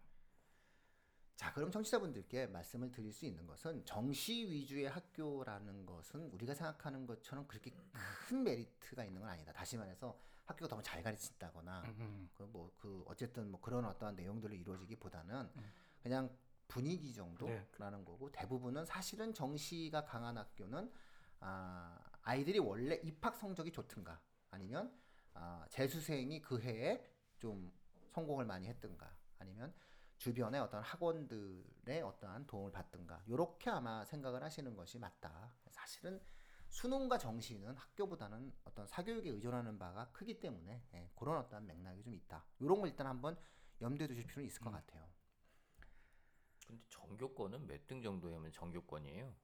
네. 1.36 1.44
자, 1.44 1.52
그럼 1.52 1.70
청취자분들께 1.70 2.46
말씀을 2.46 2.90
드릴 2.90 3.12
수 3.12 3.26
있는 3.26 3.46
것은 3.46 3.84
정시 3.84 4.50
위주의 4.50 4.88
학교라는 4.88 5.84
것은 5.84 6.30
우리가 6.32 6.54
생각하는 6.54 7.06
것처럼 7.06 7.46
그렇게 7.46 7.70
큰 8.28 8.42
메리트가 8.42 9.04
있는 9.04 9.20
건 9.20 9.30
아니다. 9.30 9.52
다시 9.52 9.76
말해서 9.76 10.18
학교가 10.46 10.68
너무 10.68 10.82
잘 10.82 11.02
가르친다거나 11.02 11.82
음, 11.82 11.96
음. 11.98 12.30
그뭐그 12.34 13.04
어쨌든 13.06 13.50
뭐 13.50 13.60
그런 13.60 13.84
어떠한 13.84 14.16
내용들로 14.16 14.54
이루어지기보다는 14.54 15.50
음. 15.56 15.72
그냥 16.02 16.34
분위기 16.68 17.12
정도라는 17.12 17.98
네. 17.98 18.04
거고 18.04 18.30
대부분은 18.32 18.86
사실은 18.86 19.34
정시가 19.34 20.04
강한 20.04 20.38
학교는 20.38 20.90
아, 21.40 21.98
아이들이 22.22 22.58
원래 22.58 22.94
입학 23.04 23.36
성적이 23.36 23.72
좋든가 23.72 24.20
아니면 24.50 24.92
아, 25.34 25.66
재수생이 25.68 26.40
그 26.40 26.60
해에 26.60 27.04
좀 27.38 27.72
성공을 28.12 28.46
많이 28.46 28.66
했든가 28.68 29.14
아니면 29.38 29.74
주변의 30.18 30.60
어떤 30.60 30.82
학원들의 30.82 32.02
어떠한 32.02 32.46
도움을 32.46 32.72
받든가 32.72 33.22
요렇게 33.28 33.70
아마 33.70 34.04
생각을 34.04 34.42
하시는 34.42 34.74
것이 34.74 34.98
맞다. 34.98 35.52
사실은 35.70 36.20
수능과 36.68 37.18
정시는 37.18 37.76
학교보다는 37.76 38.52
어떤 38.64 38.86
사교육에 38.86 39.30
의존하는 39.30 39.78
바가 39.78 40.10
크기 40.12 40.40
때문에 40.40 40.82
예, 40.94 41.10
그런 41.16 41.36
어떠한 41.38 41.66
맥락이 41.66 42.02
좀 42.02 42.14
있다. 42.14 42.44
요런 42.60 42.80
걸 42.80 42.90
일단 42.90 43.06
한번 43.06 43.38
염두에 43.80 44.06
두실 44.06 44.26
필요는 44.26 44.46
있을 44.46 44.60
것 44.62 44.70
음. 44.70 44.72
같아요. 44.72 45.06
근데 46.66 46.82
전교권은 46.88 47.66
몇 47.66 47.86
등 47.86 48.02
정도면 48.02 48.50
전교권이에요? 48.52 49.34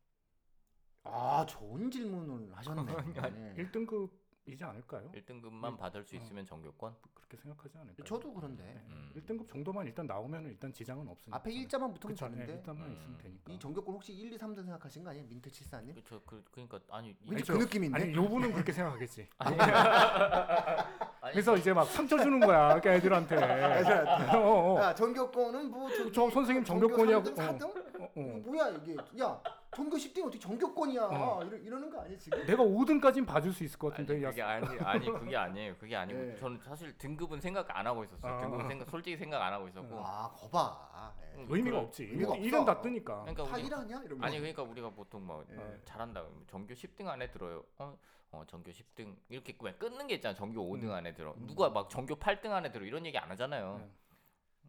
아 1.05 1.45
좋은 1.47 1.91
질문을 1.91 2.57
하셨네. 2.57 2.85
네. 3.35 3.55
1등급 3.57 4.11
이지 4.44 4.64
않을까요? 4.64 5.08
1등급만 5.12 5.72
일- 5.72 5.76
받을 5.78 6.02
수 6.04 6.16
어. 6.16 6.18
있으면 6.18 6.44
전교권? 6.44 6.94
그렇게 7.14 7.37
생각하지 7.37 7.78
않을까요? 7.78 8.04
저도 8.04 8.32
그런데 8.34 8.64
네. 8.64 8.82
음. 8.88 9.12
1등급 9.16 9.46
정도만 9.49 9.87
일단 9.87 10.04
나오면 10.06 10.46
일단 10.46 10.72
지장은 10.72 11.06
없으니까. 11.08 11.37
앞에 11.37 11.52
일자만 11.52 11.92
붙으면 11.94 12.14
그쵸, 12.14 12.26
네, 12.28 12.32
되는데 12.34 12.52
일자만 12.54 12.88
음. 12.88 12.92
있으면 12.92 13.18
되니까. 13.18 13.52
이 13.52 13.58
전교권 13.58 13.94
혹시 13.94 14.12
1, 14.12 14.32
2, 14.32 14.37
3등 14.38 14.56
생각하신 14.64 15.04
거 15.04 15.11
아니에요? 15.11 15.26
민트 15.28 15.49
칠사님? 15.49 15.94
그렇죠. 15.94 16.20
그, 16.26 16.42
그러니까 16.50 16.80
아니 16.90 17.16
아니죠. 17.30 17.52
그 17.52 17.58
느낌인데. 17.61 18.02
아니 18.02 18.14
요 18.14 18.28
분은 18.28 18.52
그렇게 18.52 18.72
생각하겠지. 18.72 19.28
아니, 19.38 19.56
그래서 21.32 21.56
이제 21.56 21.72
막 21.72 21.84
상처 21.84 22.18
주는 22.18 22.40
거야, 22.40 22.80
그러니까 22.80 22.94
애들한테. 22.94 23.37
어, 23.37 24.38
어, 24.38 24.75
어. 24.75 24.82
야 24.82 24.94
전교권은 24.94 25.70
뭐 25.70 25.88
저기 25.88 26.12
저 26.12 26.28
선생님 26.28 26.64
전교 26.64 26.88
전교권이라고. 26.88 27.25
3등, 27.30 27.58
4등? 27.61 28.00
어, 28.00 28.04
어. 28.16 28.38
이거 28.40 28.50
뭐야 28.50 28.68
이게? 28.70 28.96
야 29.22 29.40
전교 29.75 29.97
10등 29.97 30.21
어떻게 30.26 30.38
전교권이야? 30.38 31.02
어. 31.02 31.43
이러, 31.45 31.57
이러는 31.57 31.91
거 31.91 32.02
아니야 32.02 32.19
지금? 32.19 32.45
내가 32.45 32.62
5등까지는 32.62 33.26
봐줄 33.26 33.55
수 33.55 33.64
있을 33.64 33.79
것 33.79 33.88
같은데. 33.88 34.14
아니, 34.14 34.23
야, 34.23 34.29
그게 34.29 34.43
아니 34.43 34.79
아니 34.81 35.07
그게 35.07 35.37
아니에요. 35.37 35.76
그게 35.79 35.97
아니고 35.97 36.21
네. 36.21 36.37
저는 36.37 36.61
사실 36.62 36.97
등급은 36.99 37.41
생각 37.41 37.75
안 37.75 37.87
하고 37.87 38.05
있었어요. 38.05 38.35
아. 38.35 38.38
등급은 38.38 38.69
생각 38.69 38.91
솔직히 38.91 39.17
생각 39.17 39.41
안 39.43 39.52
하고 39.55 39.67
있었고. 39.69 39.99
아 39.99 40.31
거봐. 40.37 41.14
예. 41.23 41.37
음. 41.37 41.47
의미가 41.49 41.79
없지. 41.79 42.05
의미가 42.05 42.33
없어. 42.33 42.43
이름 42.43 42.64
다 42.67 42.81
뜨니까. 42.83 43.23
그러니까 43.23 43.45
다 43.45 43.57
우리 43.57 43.62
1하냐? 43.62 44.05
이러면 44.05 44.25
아니 44.25 44.38
그러니까 44.38 44.62
우리가 44.62 44.91
보통 44.91 45.26
막 45.26 45.43
예. 45.50 45.57
어, 45.57 45.75
잘한다 45.87 46.23
전교 46.49 46.75
10등 46.75 47.07
안에 47.07 47.31
들어요. 47.31 47.64
어, 47.79 47.97
어 48.33 48.45
전교 48.47 48.71
10등 48.71 49.17
이렇게 49.31 49.57
왜 49.59 49.73
끊는 49.73 50.07
게 50.07 50.17
있잖아. 50.17 50.35
전교 50.35 50.61
5등 50.61 50.85
음. 50.85 50.93
안에 50.93 51.14
들어. 51.14 51.33
음. 51.33 51.47
누가 51.47 51.71
막 51.71 51.88
전교 51.88 52.17
8등 52.17 52.50
안에 52.50 52.71
들어 52.71 52.85
이런 52.85 53.07
얘기 53.07 53.17
안 53.17 53.31
하잖아요. 53.31 53.81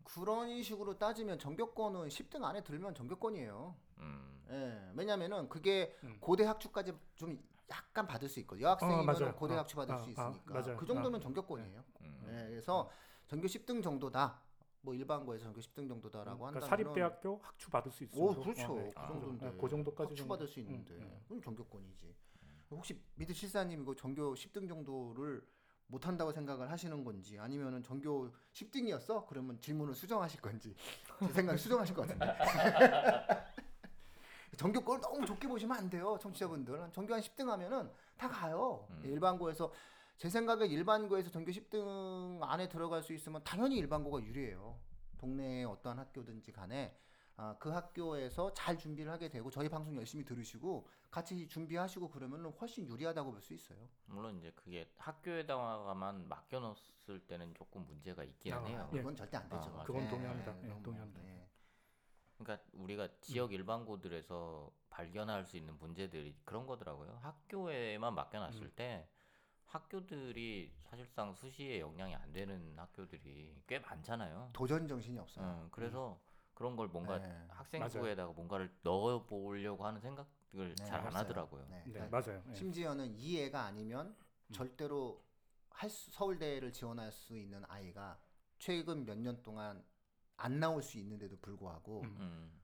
네. 0.04 0.14
그런 0.14 0.62
식으로 0.64 0.98
따지면 0.98 1.40
전교권은 1.40 2.08
10등 2.10 2.44
안에 2.44 2.64
들면 2.64 2.94
전교권이에요. 2.96 3.76
음. 4.00 4.44
예. 4.50 4.92
왜냐면은 4.96 5.48
그게 5.50 5.96
음. 6.04 6.18
고대 6.20 6.44
학추까지 6.46 6.94
좀 7.16 7.42
약간 7.70 8.06
받을 8.06 8.28
수 8.30 8.40
있고 8.42 8.60
여학생이면 8.60 9.24
어. 9.24 9.36
고대 9.36 9.56
어, 9.56 9.60
학추 9.60 9.76
받을 9.76 9.96
어, 9.96 9.98
수 9.98 10.06
어, 10.06 10.10
있으니까 10.10 10.54
맞아요. 10.54 10.78
그 10.78 10.86
정도면 10.86 11.16
어. 11.16 11.20
전교권이에요. 11.24 11.84
음. 12.02 12.24
예. 12.28 12.50
그래서 12.50 12.90
전교 13.28 13.48
10등 13.48 13.82
정도다. 13.82 14.42
뭐 14.82 14.94
일반고에서 14.94 15.46
전교 15.46 15.62
10등 15.62 15.88
정도다라고 15.88 16.40
그러니까 16.40 16.46
한다면 16.48 16.70
사립대학교 16.70 17.40
학추 17.42 17.70
받을 17.70 17.90
수 17.90 18.04
있어. 18.04 18.20
오 18.20 18.36
그렇죠. 18.36 18.76
네. 18.76 18.92
그 18.94 19.00
아, 19.00 19.08
정도인데. 19.08 19.50
네, 19.52 19.58
그 19.58 19.70
정도까지 19.70 20.16
정도. 20.16 20.34
받을 20.34 20.46
수 20.48 20.60
있는데 20.60 20.96
음, 20.96 21.02
음. 21.04 21.22
그럼 21.28 21.42
전교권이지. 21.42 22.14
혹시 22.72 23.00
미드 23.16 23.34
실사님 23.34 23.84
이거 23.84 23.96
전교 23.96 24.34
10등 24.34 24.68
정도를 24.68 25.46
못 25.94 26.08
한다고 26.08 26.32
생각을 26.32 26.72
하시는 26.72 27.04
건지 27.04 27.38
아니면은 27.38 27.84
전교 27.84 28.32
10등이었어? 28.52 29.28
그러면 29.28 29.62
질문을 29.62 29.94
수정하실 29.94 30.42
건지 30.42 30.76
제 31.20 31.28
생각에 31.32 31.56
수정하실 31.56 31.96
것 31.96 32.08
같은데. 32.08 32.36
전교권을 34.58 35.02
너무 35.02 35.26
좋게 35.26 35.48
보시면 35.48 35.78
안 35.78 35.90
돼요, 35.92 36.18
청취자분들. 36.20 36.90
전교 36.94 37.14
한 37.14 37.22
10등 37.22 37.46
하면은 37.46 37.92
다 38.18 38.28
가요. 38.28 38.88
음. 38.90 39.02
일반고에서 39.06 39.72
제 40.18 40.30
생각에 40.30 40.66
일반고에서 40.66 41.30
전교 41.30 41.52
10등 41.52 42.40
안에 42.42 42.70
들어갈 42.70 43.04
수 43.04 43.14
있으면 43.14 43.44
당연히 43.44 43.78
일반고가 43.78 44.24
유리해요. 44.24 44.76
동네의 45.20 45.66
어떠한 45.66 46.00
학교든지 46.00 46.52
간에 46.52 46.98
아, 47.36 47.56
그 47.60 47.70
학교에서 47.70 48.54
잘 48.54 48.78
준비를 48.78 49.12
하게 49.12 49.28
되고 49.30 49.50
저희 49.50 49.68
방송 49.68 49.96
열심히 49.96 50.24
들으시고 50.24 50.88
같이 51.10 51.48
준비하시고 51.48 52.10
그러면 52.10 52.46
훨씬 52.62 52.88
유리하다고 52.88 53.32
볼 53.32 53.42
수 53.42 53.54
있어요. 53.54 53.78
물론 54.06 54.38
이제 54.38 54.52
그게 54.56 54.88
학교에다가만 54.98 56.28
맡겨놓았을 56.30 57.20
때는 57.28 57.54
조금 57.56 57.86
문제가 57.86 58.24
있긴 58.24 58.54
아, 58.54 58.64
해요. 58.66 58.90
예. 58.94 58.98
그건 58.98 59.16
절대 59.16 59.38
안 59.38 59.50
되죠. 59.50 59.76
아, 59.80 59.84
그건 59.84 60.08
동의합니다. 60.08 60.52
예, 60.52 60.62
그건 60.62 60.74
뭐, 60.74 60.84
동의합니다. 60.84 61.22
네. 61.22 61.50
그러니까 62.38 62.66
우리가 62.74 63.08
지역 63.22 63.52
일반고들에서 63.54 64.72
발견할 64.90 65.46
수 65.46 65.58
있는 65.58 65.78
문제들이 65.80 66.36
그런 66.46 66.68
거더라고요. 66.68 67.18
학교에만 67.22 68.14
맡겨놨을 68.14 68.62
음. 68.64 68.72
때 68.76 69.08
학교들이 69.66 70.72
사실상 70.84 71.34
수시에 71.34 71.80
영향이 71.80 72.14
안 72.16 72.32
되는 72.32 72.78
학교들이 72.78 73.56
꽤 73.66 73.80
많잖아요. 73.80 74.52
도전 74.54 74.88
정신이 74.88 75.18
없어요. 75.18 75.46
음, 75.46 75.68
그래서 75.72 76.20
그런 76.54 76.76
걸 76.76 76.88
뭔가 76.88 77.18
네. 77.20 77.46
학생부에다가 77.50 78.34
뭔가를 78.34 78.74
넣어 78.84 79.26
보려고 79.26 79.86
하는 79.86 80.00
생각을 80.02 80.28
네, 80.76 80.76
잘안 80.76 81.08
없어요. 81.08 81.22
하더라고요. 81.22 81.66
네. 81.70 81.84
네, 81.88 81.94
그러니까 81.94 82.22
맞아요. 82.22 82.44
예. 82.50 82.54
심지어는 82.56 83.16
이 83.16 83.40
애가 83.42 83.64
아니면 83.64 84.16
음. 84.50 84.54
절대로 84.54 85.24
할 85.70 85.90
수, 85.90 86.12
서울대를 86.12 86.72
지원할 86.72 87.12
수 87.12 87.36
있는 87.36 87.64
아이가 87.68 88.20
최근 88.60 89.06
몇 89.06 89.18
년 89.18 89.42
동안 89.44 89.84
안 90.38 90.60
나올 90.60 90.82
수 90.84 90.98
있는데도 91.00 91.38
불구하고 91.40 92.02
음. 92.04 92.16
음. 92.20 92.62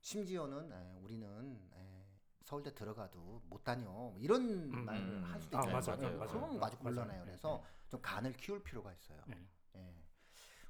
심지어는 0.00 0.72
에, 0.72 0.96
우리는 1.02 1.70
에, 1.74 2.06
서울대 2.44 2.74
들어가도 2.74 3.42
못 3.46 3.62
다녀 3.64 3.90
뭐 3.90 4.16
이런 4.18 4.42
음, 4.72 4.84
말을 4.84 5.22
음, 5.24 5.24
할 5.24 5.40
수도 5.40 5.56
아, 5.56 5.60
있잖아요. 5.60 5.82
맞아요. 5.86 5.96
그럼 5.98 6.18
맞아요. 6.18 6.28
그럼 6.30 6.62
아주. 6.64 6.76
곤란해요. 6.78 7.18
네, 7.24 7.24
그래서 7.26 7.62
좀 7.88 8.00
간을 8.02 8.32
키울 8.34 8.62
필요가 8.62 8.92
있어요. 8.92 9.20
네. 9.26 9.36
예. 9.76 9.94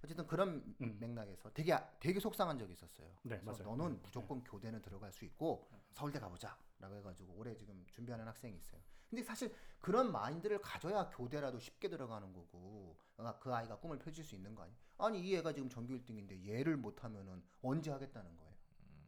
어쨌든 0.02 0.26
그런 0.26 0.75
음. 0.80 0.97
맥락에서 0.99 1.50
되게 1.52 1.76
되게 1.99 2.19
속상한 2.19 2.59
적이 2.59 2.73
있었어요. 2.73 3.07
네, 3.23 3.38
그래서 3.40 3.62
맞아요. 3.64 3.76
너는 3.76 3.97
네, 3.97 4.00
무조건 4.02 4.42
교대는 4.42 4.80
들어갈 4.83 5.12
수 5.12 5.25
있고 5.25 5.69
서울대 5.92 6.19
가보자라고 6.19 6.95
해가지고 6.97 7.35
올해 7.35 7.54
지금 7.54 7.85
준비하는 7.90 8.26
학생이 8.26 8.57
있어요. 8.57 8.80
근데 9.11 9.23
사실 9.25 9.54
그런 9.80 10.12
마인드를 10.12 10.61
가져야 10.61 11.11
교대라도 11.11 11.59
쉽게 11.59 11.88
들어가는 11.88 12.33
거고 12.33 12.97
아, 13.16 13.37
그 13.38 13.52
아이가 13.52 13.76
꿈을 13.78 13.99
펼칠 13.99 14.25
수 14.25 14.35
있는 14.35 14.54
거 14.54 14.62
아니? 14.62 14.73
아니 14.99 15.21
이 15.21 15.37
애가 15.37 15.52
지금 15.52 15.69
전교 15.69 15.92
1등인데 15.95 16.47
얘를 16.47 16.76
못하면은 16.76 17.42
언제 17.62 17.90
하겠다는 17.90 18.37
거예요. 18.37 18.54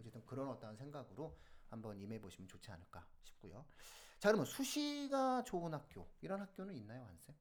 어쨌든 0.00 0.24
그런 0.26 0.48
어떠한 0.48 0.76
생각으로 0.76 1.38
한번 1.68 1.96
임해 1.98 2.20
보시면 2.20 2.48
좋지 2.48 2.70
않을까 2.70 3.06
싶고요. 3.22 3.64
자 4.18 4.28
그러면 4.28 4.44
수시가 4.44 5.44
좋은 5.44 5.72
학교 5.72 6.08
이런 6.20 6.40
학교는 6.40 6.74
있나요, 6.74 7.04
한쌤? 7.04 7.34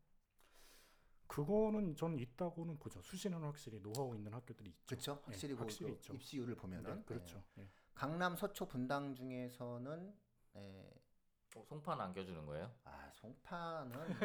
그거는 1.31 1.95
전 1.95 2.19
있다고는 2.19 2.77
보죠. 2.77 3.01
수시는 3.01 3.41
확실히 3.41 3.79
노하우 3.81 4.13
있는 4.13 4.33
학교들이 4.33 4.69
있죠. 4.69 4.85
그렇죠. 4.85 5.15
네, 5.15 5.21
확실히 5.27 5.53
그 5.55 5.61
확실히 5.61 5.91
그 5.91 5.95
있죠. 5.95 6.13
입시율을 6.13 6.55
보면은 6.55 6.97
네, 6.97 7.03
그렇죠. 7.05 7.41
예. 7.57 7.69
강남 7.93 8.35
서초 8.35 8.67
분당 8.67 9.15
중에서는 9.15 10.13
에, 10.57 10.89
어, 11.55 11.63
송판 11.63 12.01
안겨주는 12.01 12.45
거예요? 12.45 12.69
아 12.83 13.09
송파는 13.13 14.17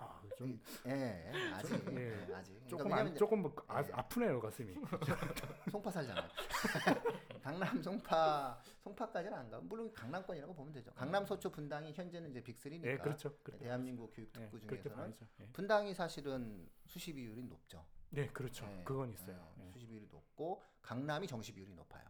아, 0.00 0.20
좀예 0.36 1.32
아직 1.52 1.88
예, 1.92 2.28
예, 2.28 2.34
아직 2.34 2.66
조금 2.66 2.84
그러니까 2.84 3.10
안, 3.10 3.14
조금 3.16 3.42
뭐 3.42 3.54
아, 3.68 3.82
예. 3.82 3.92
아프네요 3.92 4.40
가슴이. 4.40 4.74
송파 5.70 5.90
살잖아요. 5.90 6.28
강남 7.42 7.82
송파 7.82 8.62
송파까지는 8.82 9.36
안 9.36 9.50
가고 9.50 9.64
물론 9.66 9.92
강남권이라고 9.92 10.54
보면 10.54 10.72
되죠. 10.72 10.92
강남 10.94 11.26
서초 11.26 11.50
분당이 11.50 11.92
현재는 11.92 12.30
이제 12.30 12.42
빅3니까 12.42 12.84
예, 12.86 12.96
그렇죠. 12.96 13.36
그렇게 13.42 13.64
대한민국. 13.64 14.12
교육 14.14 14.32
특구 14.32 14.56
예, 14.56 14.60
중에서는. 14.60 15.16
예. 15.40 15.46
분당이 15.52 15.94
사실은 15.94 16.68
수시 16.86 17.12
비율이 17.12 17.42
높죠. 17.44 17.84
네, 18.10 18.26
그렇죠. 18.28 18.66
예, 18.66 18.82
그건 18.84 19.10
있어요. 19.10 19.52
예, 19.58 19.66
예. 19.66 19.72
수시 19.72 19.86
비율이 19.86 20.08
높고 20.10 20.62
강남이 20.82 21.26
정시 21.26 21.52
비율이 21.52 21.74
높아요. 21.74 22.04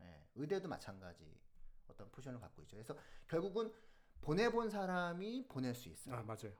예, 0.00 0.24
의대도 0.34 0.68
마찬가지 0.68 1.38
어떤 1.86 2.10
포션을 2.10 2.40
갖고 2.40 2.62
있죠. 2.62 2.76
그래서 2.76 2.96
결국은 3.26 3.72
보내본 4.20 4.70
사람이 4.70 5.46
보낼 5.48 5.74
수 5.74 5.88
있어요. 5.88 6.16
아, 6.16 6.22
맞아요. 6.22 6.52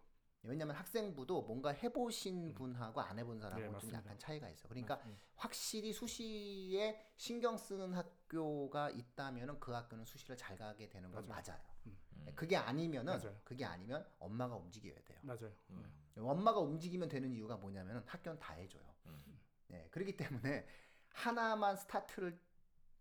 왜냐하면 0.42 0.76
학생부도 0.76 1.42
뭔가 1.42 1.71
해보신 1.71 2.54
분하고 2.54 3.00
안 3.00 3.18
해본 3.18 3.40
사람하고 3.40 3.61
좀 3.61 3.71
음. 3.71 3.73
맞습니다. 3.73 3.99
약간 3.99 4.18
차이가 4.18 4.49
있어. 4.50 4.68
그러니까 4.68 4.97
맞습니다. 4.97 5.23
확실히 5.37 5.92
수시에 5.92 7.12
신경 7.16 7.57
쓰는 7.57 7.92
학교가 7.92 8.90
있다면은 8.90 9.59
그 9.61 9.73
학교는 9.73 10.04
수시를 10.04 10.37
잘 10.37 10.57
가게 10.57 10.88
되는 10.88 11.11
건 11.11 11.26
맞아요. 11.26 11.42
맞아요. 11.45 11.61
음. 11.87 11.99
음. 12.12 12.33
그게 12.35 12.57
아니면은 12.57 13.18
맞아요. 13.18 13.40
그게 13.45 13.64
아니면 13.64 14.07
엄마가 14.18 14.57
움직여야 14.57 15.02
돼요. 15.04 15.18
맞아요. 15.23 15.52
음. 15.71 15.85
엄마가 16.16 16.61
움직이면 16.61 17.09
되는 17.09 17.33
이유가 17.33 17.57
뭐냐면은 17.57 18.02
학교는 18.07 18.38
다 18.38 18.54
해줘요. 18.54 18.83
음. 19.07 19.40
네, 19.68 19.88
그렇기 19.90 20.16
때문에 20.16 20.66
하나만 21.11 21.76
스타트를 21.76 22.38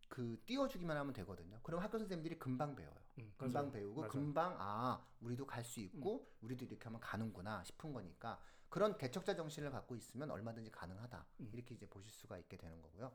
그 0.10 0.42
띄워주기만 0.46 0.96
하면 0.98 1.14
되거든요. 1.14 1.60
그럼 1.64 1.82
학교 1.82 1.98
선생님들이 1.98 2.40
금방 2.40 2.76
배워요. 2.76 3.07
음, 3.18 3.34
금방 3.38 3.66
맞아요. 3.66 3.72
배우고 3.72 4.02
맞아요. 4.02 4.12
금방 4.12 4.56
아 4.60 5.04
우리도 5.22 5.46
갈 5.46 5.64
수 5.64 5.80
있고 5.80 6.32
우리도 6.42 6.66
이렇게 6.66 6.84
하면 6.86 7.00
가는구나 7.02 7.64
싶은 7.64 7.92
거니까 7.94 8.40
그런 8.70 8.98
개척자 8.98 9.36
정신을 9.36 9.72
갖고 9.72 9.96
있으면 9.96 10.30
얼마든지 10.32 10.72
가능하다 10.72 11.26
음. 11.42 11.50
이렇게 11.54 11.76
이제 11.76 11.88
보실 11.88 12.12
수가 12.12 12.38
있게 12.38 12.58
되는 12.58 12.82
거고요. 12.82 13.12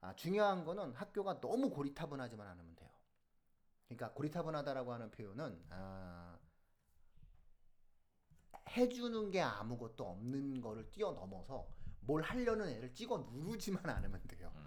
아, 0.00 0.14
중요한 0.14 0.64
거는 0.64 0.94
학교가 0.94 1.40
너무 1.40 1.70
고리타분하지만 1.70 2.46
않으면 2.48 2.76
돼요. 2.76 2.90
그러니까 3.88 4.12
고리타분하다라고 4.12 4.92
하는 4.92 5.10
표현은 5.10 5.64
아, 5.70 6.38
해주는 8.70 9.30
게 9.30 9.40
아무것도 9.40 10.06
없는 10.08 10.60
거를 10.60 10.90
뛰어넘어서 10.90 11.68
뭘 12.00 12.22
하려는 12.22 12.68
애를 12.68 12.94
찍어 12.94 13.18
누르지만 13.32 13.88
않으면 13.88 14.22
돼요. 14.28 14.52
음. 14.56 14.66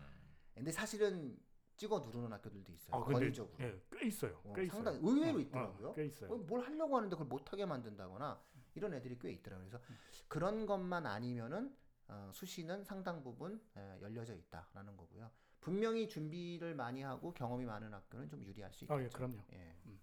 근데 0.53 0.71
사실은 0.71 1.37
찍어 1.79 1.99
누르는 2.01 2.31
학교들도 2.33 2.71
있어요. 2.73 2.95
아, 2.95 3.03
근데 3.05 3.19
권위적으로. 3.21 3.55
예, 3.61 3.81
꽤 3.89 4.07
있어요. 4.07 4.41
어, 4.43 4.53
꽤 4.53 4.63
있어요. 4.63 4.83
상당히 4.83 4.99
의외로 5.01 5.37
어, 5.37 5.41
있더라고요. 5.41 5.89
어, 5.89 5.93
꽤 5.93 6.05
있어요. 6.05 6.33
어, 6.33 6.37
뭘 6.37 6.61
하려고 6.61 6.97
하는데 6.97 7.15
그걸 7.15 7.27
못하게 7.27 7.65
만든다거나 7.65 8.39
이런 8.75 8.93
애들이 8.93 9.17
꽤 9.17 9.31
있더라고요. 9.31 9.69
그래서 9.69 9.83
그런 10.27 10.65
것만 10.65 11.05
아니면은 11.05 11.73
어, 12.09 12.31
수시는 12.33 12.83
상당 12.83 13.23
부분 13.23 13.61
에, 13.77 13.97
열려져 14.01 14.35
있다라는 14.35 14.97
거고요. 14.97 15.31
분명히 15.61 16.09
준비를 16.09 16.75
많이 16.75 17.01
하고 17.01 17.33
경험이 17.33 17.65
많은 17.65 17.93
학교는 17.93 18.27
좀 18.27 18.43
유리할 18.43 18.73
수 18.73 18.83
있겠죠. 18.83 18.99
아, 18.99 19.03
예, 19.03 19.07
그럼요. 19.07 19.37
예. 19.53 19.75
음. 19.85 19.99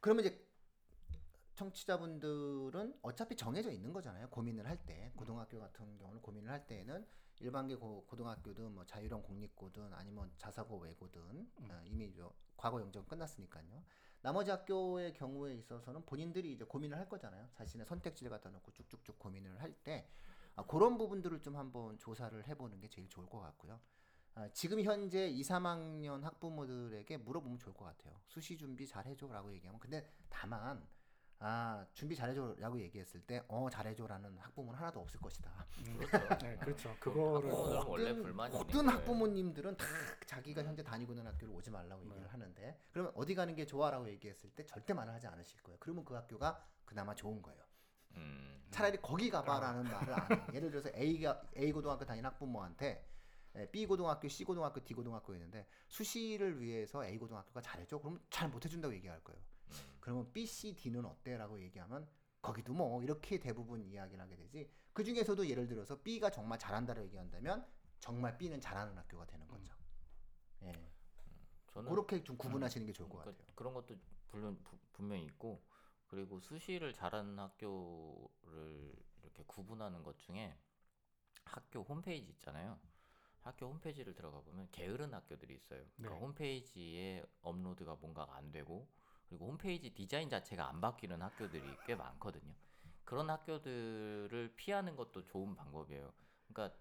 그러면 0.00 0.24
이제 0.26 0.46
청취자분들은 1.54 2.98
어차피 3.02 3.36
정해져 3.36 3.70
있는 3.70 3.92
거잖아요. 3.92 4.28
고민을 4.28 4.66
할 4.66 4.78
때 4.86 5.12
고등학교 5.16 5.58
같은 5.60 5.96
경우는 5.98 6.20
고민을 6.22 6.50
할 6.50 6.66
때에는 6.66 7.06
일반계 7.40 7.76
고, 7.76 8.04
고등학교든 8.06 8.74
뭐 8.74 8.84
자유형 8.86 9.22
공립고든 9.22 9.92
아니면 9.94 10.30
자사고 10.36 10.78
외고든 10.78 11.20
음. 11.22 11.68
어, 11.70 11.82
이미 11.86 12.12
저 12.14 12.32
과거 12.56 12.80
영정 12.80 13.04
끝났으니까요. 13.06 13.82
나머지 14.22 14.50
학교의 14.50 15.14
경우에 15.14 15.54
있어서는 15.54 16.04
본인들이 16.04 16.52
이제 16.52 16.64
고민을 16.64 16.98
할 16.98 17.08
거잖아요. 17.08 17.48
자신의 17.54 17.86
선택지를 17.86 18.30
갖다 18.30 18.50
놓고 18.50 18.72
쭉쭉쭉 18.72 19.18
고민을 19.18 19.60
할 19.60 19.74
때 19.82 20.06
아, 20.56 20.66
그런 20.66 20.98
부분들을 20.98 21.40
좀 21.40 21.56
한번 21.56 21.98
조사를 21.98 22.46
해보는 22.46 22.80
게 22.80 22.88
제일 22.88 23.08
좋을 23.08 23.26
것 23.28 23.40
같고요. 23.40 23.80
아, 24.34 24.48
지금 24.52 24.82
현재 24.82 25.28
2, 25.28 25.40
3학년 25.42 26.20
학부모들에게 26.22 27.16
물어보면 27.18 27.58
좋을 27.58 27.74
것 27.74 27.84
같아요. 27.86 28.20
수시 28.26 28.56
준비 28.58 28.86
잘 28.86 29.06
해줘라고 29.06 29.52
얘기하면 29.54 29.80
근데 29.80 30.06
다만 30.28 30.86
아 31.42 31.86
준비 31.94 32.14
잘해줘라고 32.14 32.78
얘기했을 32.80 33.20
때 33.22 33.42
어 33.48 33.68
잘해줘라는 33.70 34.36
학부모는 34.38 34.78
하나도 34.78 35.00
없을 35.00 35.18
것이다. 35.20 35.50
네, 36.42 36.56
그렇죠. 36.58 36.94
그거를 37.00 37.50
학부모들은 37.50 37.82
원래 37.86 38.10
모든- 38.10 38.22
불만이 38.22 38.54
모든 38.56 38.84
거예요. 38.86 38.98
학부모님들은 38.98 39.76
다 39.78 39.86
자기가 40.26 40.62
현재 40.64 40.82
다니고 40.82 41.12
있는 41.14 41.26
학교를 41.26 41.54
오지 41.54 41.70
말라고 41.70 42.02
얘기를 42.04 42.22
네. 42.24 42.28
하는데 42.28 42.78
그러면 42.92 43.12
어디 43.16 43.34
가는 43.34 43.54
게 43.54 43.64
좋아라고 43.64 44.06
얘기했을 44.10 44.50
때 44.50 44.66
절대 44.66 44.92
말을 44.92 45.14
하지 45.14 45.26
않으실 45.28 45.62
거예요. 45.62 45.78
그러면 45.80 46.04
그 46.04 46.12
학교가 46.14 46.62
그나마 46.84 47.14
좋은 47.14 47.40
거예요. 47.40 47.60
음. 48.16 48.62
차라리 48.70 48.98
거기 49.00 49.30
가봐라는 49.30 49.84
말을 49.84 50.12
안 50.12 50.30
해요. 50.30 50.46
예를 50.54 50.70
들어서 50.70 50.90
A가 50.94 51.40
A 51.56 51.72
고등학교 51.72 52.04
다니는 52.04 52.28
학부모한테 52.30 53.06
에, 53.56 53.66
B 53.70 53.86
고등학교, 53.86 54.28
C 54.28 54.44
고등학교, 54.44 54.84
D 54.84 54.92
고등학교 54.94 55.32
있는데 55.34 55.66
수시를 55.88 56.60
위해서 56.60 57.02
A 57.04 57.16
고등학교가 57.18 57.62
잘해줘? 57.62 57.98
그러면 57.98 58.20
잘 58.28 58.48
못해준다고 58.50 58.92
얘기할 58.94 59.24
거예요. 59.24 59.40
음. 60.10 60.14
그러면 60.14 60.32
B, 60.32 60.46
C, 60.46 60.74
D는 60.74 61.04
어때?라고 61.04 61.60
얘기하면 61.60 62.08
거기도 62.42 62.72
뭐 62.72 63.02
이렇게 63.02 63.38
대부분 63.38 63.84
이야기를 63.84 64.20
하게 64.20 64.36
되지. 64.36 64.70
그 64.92 65.04
중에서도 65.04 65.46
예를 65.48 65.66
들어서 65.66 66.00
B가 66.00 66.30
정말 66.30 66.58
잘한다고 66.58 67.02
얘기한다면 67.02 67.66
정말 68.00 68.36
B는 68.36 68.60
잘하는 68.60 68.96
학교가 68.96 69.26
되는 69.26 69.46
거죠. 69.46 69.74
예, 70.62 70.72
저는 71.68 71.90
그렇게 71.90 72.22
좀 72.22 72.36
구분하시는 72.36 72.86
게 72.86 72.92
좋을 72.92 73.08
것 73.08 73.18
그러니까 73.18 73.38
같아요. 73.42 73.54
그런 73.54 73.74
것도 73.74 73.96
물론 74.32 74.58
부- 74.64 74.78
분명히 74.92 75.24
있고 75.26 75.62
그리고 76.08 76.40
수시를 76.40 76.92
잘하는 76.92 77.38
학교를 77.38 78.92
이렇게 79.22 79.44
구분하는 79.46 80.02
것 80.02 80.18
중에 80.18 80.56
학교 81.44 81.82
홈페이지 81.82 82.30
있잖아요. 82.32 82.78
학교 83.42 83.66
홈페이지를 83.66 84.14
들어가 84.14 84.40
보면 84.40 84.68
게으른 84.70 85.14
학교들이 85.14 85.54
있어요. 85.54 85.82
그러니까 85.96 86.14
네. 86.18 86.20
홈페이지에 86.20 87.24
업로드가 87.42 87.96
뭔가가 87.96 88.36
안 88.36 88.50
되고 88.52 88.88
그리고 89.30 89.46
홈페이지 89.46 89.90
디자인 89.90 90.28
자체가 90.28 90.68
안 90.68 90.80
바뀌는 90.80 91.22
학교들이 91.22 91.62
꽤 91.86 91.94
많거든요. 91.94 92.52
그런 93.04 93.30
학교들을 93.30 94.54
피하는 94.56 94.96
것도 94.96 95.24
좋은 95.24 95.54
방법이에요. 95.54 96.12
그러니까 96.48 96.76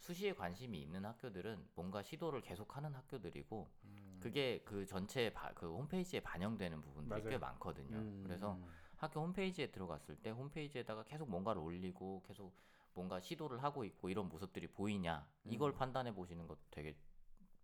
수시에 0.00 0.34
관심이 0.34 0.82
있는 0.82 1.06
학교들은 1.06 1.66
뭔가 1.74 2.02
시도를 2.02 2.42
계속하는 2.42 2.94
학교들이고 2.94 3.70
음. 3.84 4.20
그게 4.22 4.62
그 4.66 4.84
전체 4.84 5.32
바, 5.32 5.52
그 5.54 5.66
홈페이지에 5.66 6.20
반영되는 6.20 6.82
부분들이 6.82 7.22
맞아요. 7.22 7.30
꽤 7.30 7.38
많거든요. 7.38 7.96
음, 7.96 8.22
그래서 8.22 8.52
음. 8.52 8.66
학교 8.96 9.22
홈페이지에 9.22 9.70
들어갔을 9.70 10.16
때 10.16 10.28
홈페이지에다가 10.28 11.04
계속 11.04 11.30
뭔가를 11.30 11.62
올리고 11.62 12.22
계속 12.26 12.54
뭔가 12.92 13.18
시도를 13.18 13.62
하고 13.62 13.82
있고 13.84 14.10
이런 14.10 14.28
모습들이 14.28 14.66
보이냐 14.66 15.26
이걸 15.44 15.72
음. 15.72 15.76
판단해 15.76 16.14
보시는 16.14 16.46
것도 16.46 16.60
되게 16.70 16.94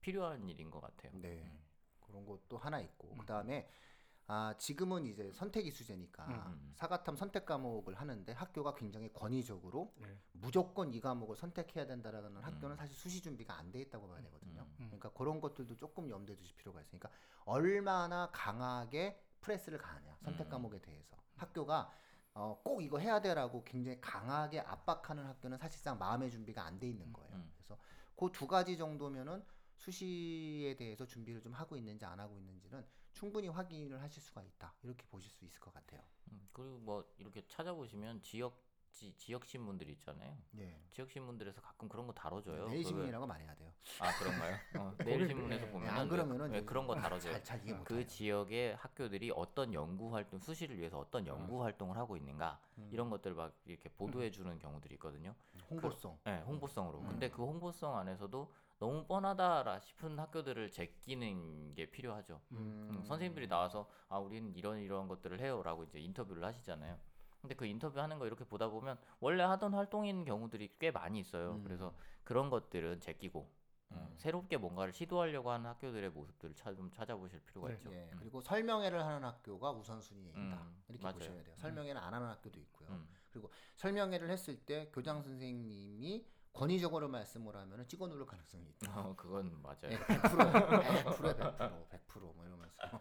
필요한 0.01 0.49
일인 0.49 0.71
것 0.71 0.81
같아요. 0.81 1.13
네. 1.15 1.43
음. 1.43 1.63
그런 2.01 2.25
것도 2.25 2.57
하나 2.57 2.81
있고 2.81 3.13
음. 3.13 3.19
그다음에 3.19 3.69
아 4.33 4.55
지금은 4.59 5.07
이제 5.07 5.33
선택 5.33 5.67
이 5.67 5.73
수제니까 5.73 6.25
음. 6.29 6.73
사과탐 6.77 7.17
선택 7.17 7.45
과목을 7.47 7.95
하는데 7.95 8.33
학교가 8.33 8.75
굉장히 8.75 9.13
권위적으로 9.13 9.93
네. 9.97 10.07
무조건 10.35 10.93
이 10.95 11.01
과목을 11.01 11.35
선택해야 11.37 11.85
된다라는 11.85 12.37
학교는 12.37 12.77
음. 12.77 12.77
사실 12.77 12.95
수시 12.95 13.21
준비가 13.21 13.55
안 13.59 13.73
돼 13.73 13.81
있다고 13.81 14.07
봐야 14.07 14.23
되거든요. 14.23 14.65
음. 14.79 14.87
그러니까 14.87 15.09
그런 15.15 15.41
것들도 15.41 15.77
조금 15.77 16.09
염두에 16.09 16.37
두실 16.37 16.57
필요가 16.57 16.81
있으니까 16.81 17.11
얼마나 17.45 18.31
강하게 18.31 19.21
프레스를 19.41 19.79
가하냐 19.79 20.17
선택 20.23 20.47
음. 20.47 20.51
과목에 20.51 20.81
대해서 20.81 21.17
학교가 21.35 21.91
어, 22.35 22.61
꼭 22.63 22.83
이거 22.83 22.99
해야 23.01 23.21
돼라고 23.21 23.65
굉장히 23.65 24.01
강하게 24.01 24.61
압박하는 24.61 25.27
학교는 25.27 25.59
사실상 25.59 25.99
마음의 25.99 26.31
준비가 26.31 26.63
안 26.65 26.79
돼 26.79 26.89
있는 26.89 27.13
거예요. 27.13 27.35
음. 27.35 27.51
그래서 27.57 27.77
그 28.15 28.31
두 28.31 28.47
가지 28.47 28.77
정도면은 28.79 29.43
수시에 29.75 30.77
대해서 30.77 31.05
준비를 31.05 31.41
좀 31.41 31.53
하고 31.53 31.77
있는지 31.77 32.05
안 32.05 32.21
하고 32.21 32.37
있는지는 32.37 32.87
충분히 33.21 33.49
확인을 33.49 34.01
하실 34.01 34.23
수가 34.23 34.43
있다. 34.43 34.73
이렇게 34.83 35.05
보실 35.11 35.31
수 35.31 35.45
있을 35.45 35.61
것 35.61 35.75
같아요. 35.75 36.01
음, 36.33 36.49
그리고 36.55 36.79
뭐 36.79 37.05
이렇게 37.19 37.47
찾아보시면 37.47 38.23
지역 38.23 38.59
지, 38.93 39.15
지역 39.17 39.45
신문들이 39.45 39.93
있잖아요. 39.93 40.37
예. 40.59 40.81
지역 40.91 41.11
신문들에서 41.11 41.61
가끔 41.61 41.87
그런 41.89 42.07
거 42.07 42.13
다뤄줘요. 42.15 42.67
내일 42.69 42.79
그거- 42.79 42.89
신문이라고 42.89 43.27
말해야 43.27 43.55
돼요. 43.55 43.73
아 44.01 44.11
그런가요? 44.19 44.57
어, 44.79 44.95
내일 45.07 45.29
신문에서 45.29 45.67
예, 45.67 45.71
보면 45.71 45.89
안 45.91 46.09
그러면은 46.09 46.49
이제 46.51 46.63
그런 46.65 46.87
거 46.87 46.95
다뤄줘요. 46.97 47.35
잘, 47.35 47.45
잘 47.45 47.65
이해 47.67 47.75
못 47.75 47.85
그 47.85 47.97
해요. 47.99 48.07
지역의 48.07 48.77
학교들이 48.77 49.31
어떤 49.37 49.73
연구 49.75 50.13
활동, 50.15 50.41
수시를 50.41 50.79
위해서 50.79 50.99
어떤 50.99 51.27
연구 51.27 51.63
활동을 51.63 51.97
하고 51.99 52.17
있는가 52.17 52.59
음. 52.79 52.89
이런 52.91 53.11
것들 53.11 53.35
막 53.35 53.53
이렇게 53.67 53.89
보도해 53.91 54.31
주는 54.31 54.59
경우들이 54.59 54.95
있거든요. 54.95 55.35
홍보성. 55.71 56.19
네, 56.25 56.41
홍보성으로. 56.41 57.01
음. 57.01 57.07
근데 57.11 57.29
그 57.31 57.45
홍보성 57.45 57.97
안에서도 57.99 58.51
너무 58.81 59.05
뻔하다라 59.05 59.79
싶은 59.81 60.19
학교들을 60.19 60.71
제끼는 60.71 61.75
게 61.75 61.87
필요하죠. 61.87 62.41
음. 62.53 62.89
음, 62.91 63.05
선생님들이 63.05 63.47
나와서 63.47 63.89
아 64.09 64.19
우리는 64.19 64.57
이런 64.57 64.79
이런 64.81 65.07
것들을 65.07 65.39
해요라고 65.39 65.85
이제 65.85 66.01
인터뷰를 66.01 66.43
하시잖아요. 66.45 66.99
근데 67.43 67.55
그 67.55 67.67
인터뷰 67.67 68.01
하는 68.01 68.19
거 68.19 68.27
이렇게 68.27 68.45
보다 68.45 68.69
보면 68.69 68.99
원래 69.21 69.43
하던 69.45 69.75
활동인 69.75 70.25
경우들이 70.25 70.77
꽤 70.79 70.91
많이 70.91 71.21
있어요. 71.21 71.53
음. 71.57 71.63
그래서 71.63 71.95
그런 72.25 72.49
것들은 72.49 73.01
제끼고 73.01 73.51
어, 73.91 74.15
새롭게 74.17 74.57
뭔가를 74.57 74.95
시도하려고 74.95 75.51
하는 75.51 75.67
학교들의 75.67 76.11
모습들을 76.11 76.55
차, 76.55 76.75
좀 76.75 76.91
찾아보실 76.91 77.41
필요가 77.41 77.69
네. 77.69 77.75
있죠. 77.75 77.93
예, 77.93 78.09
음. 78.13 78.19
그리고 78.19 78.41
설명회를 78.41 79.05
하는 79.05 79.25
학교가 79.25 79.73
우선순위에 79.73 80.31
있다. 80.31 80.39
음, 80.39 80.83
이렇게 80.89 81.03
맞아요. 81.03 81.19
보셔야 81.19 81.43
돼요. 81.43 81.55
설명회를 81.59 82.01
안 82.01 82.15
하는 82.15 82.29
학교도 82.29 82.59
있고요. 82.61 82.89
음. 82.91 83.09
설명회를 83.77 84.31
했을 84.31 84.57
때 84.57 84.91
교장 84.93 85.23
선생님이 85.23 86.25
권위적으로 86.53 87.09
말씀을 87.09 87.55
하면 87.57 87.87
찍어 87.87 88.07
누를 88.09 88.27
가능성이 88.27 88.65
있다. 88.69 89.01
어, 89.01 89.15
그건 89.17 89.61
맞아요. 89.63 89.79
예, 89.93 89.99
100%, 89.99 90.21
100%에 90.21 91.35
100%, 91.37 91.89
100%뭐 91.89 92.45
이러면서. 92.45 93.01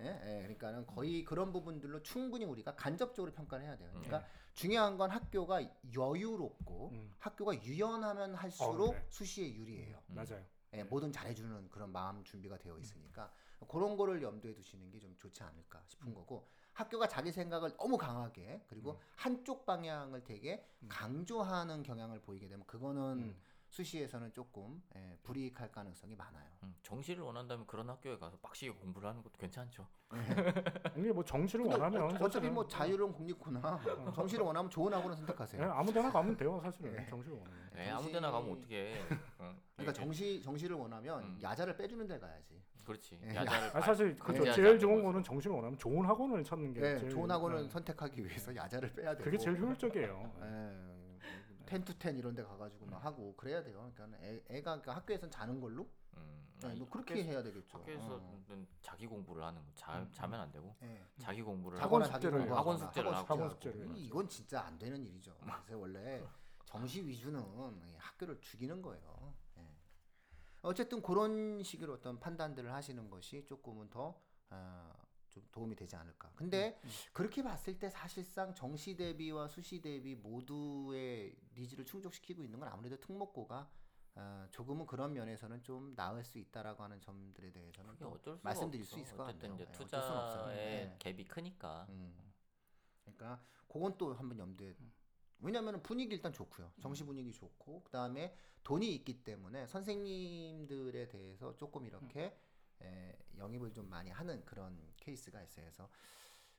예, 0.00 0.06
예, 0.06 0.38
그러니까는 0.42 0.86
거의 0.86 1.24
그런 1.24 1.52
부분들로 1.52 2.02
충분히 2.02 2.44
우리가 2.44 2.74
간접적으로 2.74 3.32
평가를 3.32 3.64
해야 3.66 3.76
돼요. 3.76 3.90
그러니까 3.92 4.20
네. 4.20 4.26
중요한 4.54 4.96
건 4.96 5.10
학교가 5.10 5.62
여유롭고 5.94 6.90
음. 6.92 7.14
학교가 7.18 7.62
유연하면 7.62 8.34
할수록 8.34 8.90
어, 8.90 8.92
네. 8.92 9.06
수시에 9.10 9.52
유리해요. 9.54 9.98
음. 10.10 10.14
맞아요. 10.14 10.42
예, 10.72 10.82
뭐든 10.84 11.12
잘해주는 11.12 11.70
그런 11.70 11.92
마음 11.92 12.24
준비가 12.24 12.58
되어 12.58 12.78
있으니까 12.78 13.30
그런 13.68 13.96
거를 13.96 14.22
염두에 14.22 14.54
두시는 14.54 14.90
게 14.90 14.98
좀 14.98 15.14
좋지 15.18 15.42
않을까 15.42 15.82
싶은 15.86 16.12
거고 16.14 16.48
학교가 16.76 17.08
자기 17.08 17.32
생각을 17.32 17.74
너무 17.78 17.96
강하게 17.96 18.62
그리고 18.68 18.92
음. 18.92 18.96
한쪽 19.16 19.64
방향을 19.64 20.24
되게 20.24 20.62
음. 20.82 20.88
강조하는 20.90 21.82
경향을 21.82 22.20
보이게 22.20 22.48
되면 22.48 22.66
그거는 22.66 23.02
음. 23.18 23.36
수시에서는 23.70 24.32
조금 24.32 24.82
예, 24.96 25.18
불이익할 25.22 25.70
가능성이 25.70 26.14
많아요. 26.16 26.46
음, 26.62 26.74
정시를 26.82 27.22
원한다면 27.22 27.66
그런 27.66 27.88
학교에 27.90 28.16
가서 28.18 28.36
빡시게 28.38 28.72
공부를 28.72 29.08
하는 29.08 29.22
것도 29.22 29.34
괜찮죠. 29.38 29.86
이게 30.96 31.12
뭐 31.12 31.24
정시를 31.24 31.64
원하면 31.66 32.02
어, 32.02 32.06
어차피 32.06 32.32
사실은 32.32 32.54
뭐 32.54 32.66
자유로운 32.66 33.12
국립고나 33.12 33.60
정시를 34.14 34.44
원하면 34.44 34.70
좋은 34.70 34.92
학원을 34.92 35.16
선택하세요. 35.16 35.62
예, 35.62 35.66
아무데나 35.66 36.10
가면 36.10 36.36
돼요 36.36 36.60
사실은 36.62 36.96
예. 36.96 37.06
정시를 37.06 37.36
원하면. 37.36 37.70
네, 37.74 37.90
정시- 37.90 37.92
아무데나 37.98 38.30
가면 38.30 38.52
어떻게? 38.52 38.94
그러니까 39.76 39.92
정시 39.92 40.40
정시를 40.42 40.76
원하면 40.76 41.22
음. 41.24 41.38
야자를 41.42 41.76
빼주는 41.76 42.06
데 42.06 42.18
가야지. 42.18 42.62
그렇지. 42.84 43.18
예. 43.24 43.34
야자를 43.34 43.76
아 43.76 43.80
사실 43.80 44.16
그죠 44.16 44.44
제일 44.52 44.78
좋은. 44.78 45.02
거는 45.02 45.22
정시를 45.24 45.56
원하면 45.56 45.76
좋은 45.76 46.06
학원을 46.06 46.44
찾는 46.44 46.72
게 46.72 46.80
예, 46.80 46.98
제일, 46.98 47.10
좋은 47.10 47.28
학원을 47.28 47.64
예. 47.64 47.68
선택하기 47.68 48.24
위해서 48.24 48.54
야자를 48.54 48.92
빼야 48.92 49.10
되고. 49.12 49.24
그게 49.24 49.36
제일 49.36 49.58
효율적이에요. 49.58 50.32
예, 51.66 51.70
텐투텐 51.70 52.16
이런 52.16 52.34
데 52.34 52.42
가가지고 52.42 52.86
막 52.86 53.04
하고 53.04 53.34
그래야 53.36 53.62
돼요. 53.62 53.90
그러니까 53.94 54.18
애, 54.20 54.42
애가 54.48 54.80
그러니까 54.80 54.96
학교에서는 54.96 55.30
자는 55.30 55.60
걸로 55.60 55.88
음, 56.16 56.48
예, 56.62 56.66
아니, 56.68 56.78
뭐 56.78 56.88
그렇게 56.88 57.14
학교에서, 57.14 57.30
해야 57.30 57.42
되겠죠. 57.42 57.78
학교에서는 57.78 58.18
어. 58.18 58.66
자기 58.80 59.06
공부를 59.06 59.42
하는 59.44 59.60
거. 59.64 59.72
자, 59.74 59.98
음. 60.00 60.10
자면 60.12 60.40
안 60.40 60.50
되고 60.52 60.74
예. 60.82 61.04
자기 61.18 61.42
공부를 61.42 61.80
학원 61.80 62.02
하고 62.02 62.12
자기 62.12 62.22
숙제를 62.22 62.38
공부하거나 62.38 62.60
학원 62.60 62.78
숙제를 62.78 63.14
하고. 63.14 63.26
학원 63.26 63.50
숙제를 63.50 63.96
이-. 63.96 64.06
이건 64.06 64.28
진짜 64.28 64.62
안 64.62 64.78
되는 64.78 65.04
일이죠. 65.04 65.36
그래서 65.38 65.78
원래 65.78 66.22
정시 66.64 67.06
위주는 67.06 67.40
이 67.40 67.96
학교를 67.98 68.40
죽이는 68.40 68.80
거예요. 68.82 69.34
예. 69.58 69.66
어쨌든 70.62 71.02
그런 71.02 71.62
식으로 71.62 71.94
어떤 71.94 72.18
판단들을 72.18 72.72
하시는 72.72 73.08
것이 73.10 73.44
조금은 73.46 73.90
더 73.90 74.20
아, 74.50 74.92
좀 75.36 75.46
도움이 75.52 75.76
되지 75.76 75.96
않을까. 75.96 76.32
근데 76.34 76.80
음, 76.82 76.88
음. 76.88 76.90
그렇게 77.12 77.42
봤을 77.42 77.78
때 77.78 77.90
사실상 77.90 78.54
정시 78.54 78.96
대비와 78.96 79.48
수시 79.48 79.82
대비 79.82 80.14
모두의 80.14 81.36
needs를 81.54 81.84
충족시키고 81.84 82.42
있는 82.42 82.58
건 82.58 82.68
아무래도 82.70 82.98
특목고가 82.98 83.70
아, 84.14 84.48
조금은 84.50 84.86
그런 84.86 85.12
면에서는 85.12 85.62
좀 85.62 85.94
나을 85.94 86.24
수 86.24 86.38
있다라고 86.38 86.82
하는 86.82 86.98
점들에 87.02 87.52
대해서는 87.52 87.94
말씀드릴 88.42 88.84
없어. 88.84 88.96
수 88.96 89.00
있을 89.02 89.16
것 89.16 89.24
같네요. 89.24 89.54
이제 89.54 89.64
예, 89.64 89.66
없어요. 89.66 89.86
투자의 89.90 90.56
예. 90.56 90.96
갭이 90.98 91.28
크니까. 91.28 91.86
음. 91.90 92.32
그러니까 93.04 93.44
그건 93.68 93.98
또 93.98 94.14
한번 94.14 94.38
염두에 94.38 94.74
왜냐하면 95.40 95.82
분위기 95.82 96.14
일단 96.14 96.32
좋고요. 96.32 96.72
정시 96.80 97.04
분위기 97.04 97.30
좋고 97.30 97.82
그 97.84 97.90
다음에 97.90 98.34
돈이 98.64 98.94
있기 98.94 99.22
때문에 99.22 99.66
선생님들에 99.66 101.08
대해서 101.08 101.54
조금 101.56 101.84
이렇게 101.84 102.34
에, 102.80 103.18
영입을 103.36 103.72
좀 103.72 103.88
많이 103.88 104.10
하는 104.10 104.42
그런 104.46 104.78
케이스가 105.06 105.42
있어요. 105.42 105.64
그래서 105.64 105.88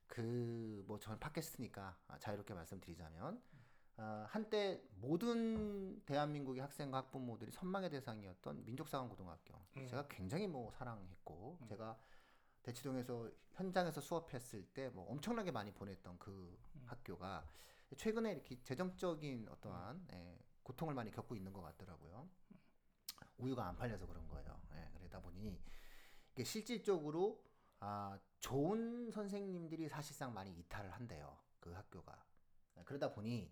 그 0.08 0.84
뭐 0.88 0.98
저는 1.00 1.20
팟캐스트니까 1.20 1.98
아, 2.08 2.18
자유롭게 2.20 2.54
말씀드리자면 2.54 3.42
아, 3.98 4.26
한때 4.30 4.82
모든 5.02 6.02
대한민국의 6.06 6.62
학생과 6.62 7.00
학부모들이 7.00 7.52
선망의 7.52 7.90
대상이었던 7.90 8.64
민족사관고등학교 8.66 9.54
음. 9.78 9.88
제가 9.88 10.08
굉장히 10.08 10.48
뭐 10.48 10.72
사랑했고 10.72 11.58
음. 11.62 11.68
제가 11.68 11.98
대치동에서 12.64 13.30
현장에서 13.54 14.00
수업했을 14.02 14.64
때 14.74 14.90
뭐 14.90 15.10
엄청나게 15.12 15.52
많이 15.52 15.72
보냈던 15.74 16.18
그 16.20 16.58
음. 16.76 16.84
학교가 16.86 17.46
최근에 17.98 18.32
이렇게 18.34 18.62
재정적인 18.64 19.48
어떠한 19.50 20.08
예, 20.14 20.38
고통을 20.64 20.94
많이 20.94 21.10
겪고 21.12 21.36
있는 21.36 21.52
것 21.54 21.62
같더라고요. 21.62 22.28
우유가 23.38 23.68
안 23.68 23.76
팔려서 23.78 24.06
그런 24.06 24.28
거예요. 24.28 24.60
예, 24.76 24.90
그러다 24.96 25.22
보니 25.22 25.58
이게 26.34 26.44
실질적으로 26.44 27.44
아, 27.80 28.18
좋은 28.40 29.12
선생님들이 29.12 29.88
사실상 29.90 30.34
많이 30.34 30.52
이탈을 30.52 30.92
한대요. 30.92 31.38
그 31.60 31.72
학교가. 31.72 32.24
예, 32.78 32.84
그러다 32.84 33.12
보니 33.14 33.52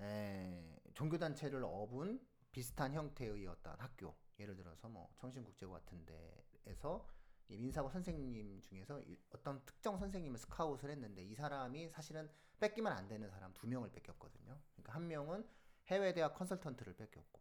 에, 0.00 0.76
종교단체를 0.94 1.62
업은 1.64 2.20
비슷한 2.52 2.94
형태의 2.94 3.46
어떤 3.46 3.78
학교, 3.78 4.14
예를 4.38 4.56
들어서 4.56 4.88
뭐 4.88 5.12
청신국제고 5.16 5.72
같은 5.72 6.04
데에서 6.06 7.06
이 7.48 7.56
민사고 7.56 7.88
선생님 7.88 8.60
중에서 8.62 9.00
이- 9.02 9.18
어떤 9.30 9.64
특정 9.64 9.98
선생님을 9.98 10.38
스카웃을 10.38 10.90
했는데 10.90 11.22
이 11.24 11.34
사람이 11.34 11.88
사실은 11.90 12.30
뺏기면 12.60 12.92
안 12.92 13.08
되는 13.08 13.28
사람 13.30 13.52
두 13.54 13.66
명을 13.66 13.90
뺏겼거든요. 13.92 14.58
그러니까 14.74 14.92
한 14.94 15.06
명은 15.08 15.48
해외 15.88 16.12
대학 16.12 16.34
컨설턴트를 16.34 16.94
뺏겼고 16.96 17.40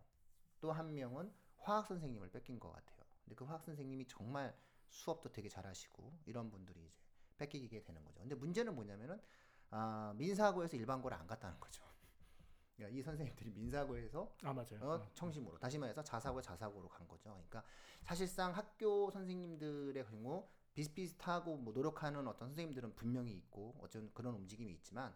또 0.61 0.71
한 0.71 0.93
명은 0.93 1.31
화학 1.57 1.85
선생님을 1.87 2.29
뺏긴 2.31 2.59
것 2.59 2.71
같아요. 2.71 2.97
근데 3.23 3.35
그 3.35 3.45
화학 3.45 3.63
선생님이 3.63 4.07
정말 4.07 4.55
수업도 4.89 5.31
되게 5.31 5.49
잘하시고 5.49 6.19
이런 6.25 6.49
분들이 6.49 6.85
이제 6.85 7.01
뺏기게 7.37 7.83
되는 7.83 8.03
거죠. 8.03 8.19
근데 8.19 8.35
문제는 8.35 8.75
뭐냐면은 8.75 9.19
아, 9.69 10.13
민사고에서 10.15 10.77
일반고를 10.77 11.17
안 11.17 11.27
갔다는 11.27 11.59
거죠. 11.59 11.83
그러니까 12.75 12.97
이 12.97 13.01
선생님들이 13.01 13.51
민사고에서 13.51 14.35
아. 14.43 14.51
어, 14.51 14.93
어. 14.93 15.11
청심으로 15.13 15.57
다시 15.57 15.77
말해서 15.77 16.03
자사고 16.03 16.41
자사고로 16.41 16.87
간 16.89 17.07
거죠. 17.07 17.31
그러니까 17.31 17.63
사실상 18.01 18.55
학교 18.55 19.11
선생님들의 19.11 20.05
경우 20.05 20.47
비슷비슷하고 20.73 21.57
뭐 21.57 21.73
노력하는 21.73 22.27
어떤 22.27 22.49
선생님들은 22.49 22.95
분명히 22.95 23.33
있고 23.33 23.75
어쩐 23.81 24.11
그런 24.13 24.35
움직임이 24.35 24.71
있지만 24.73 25.13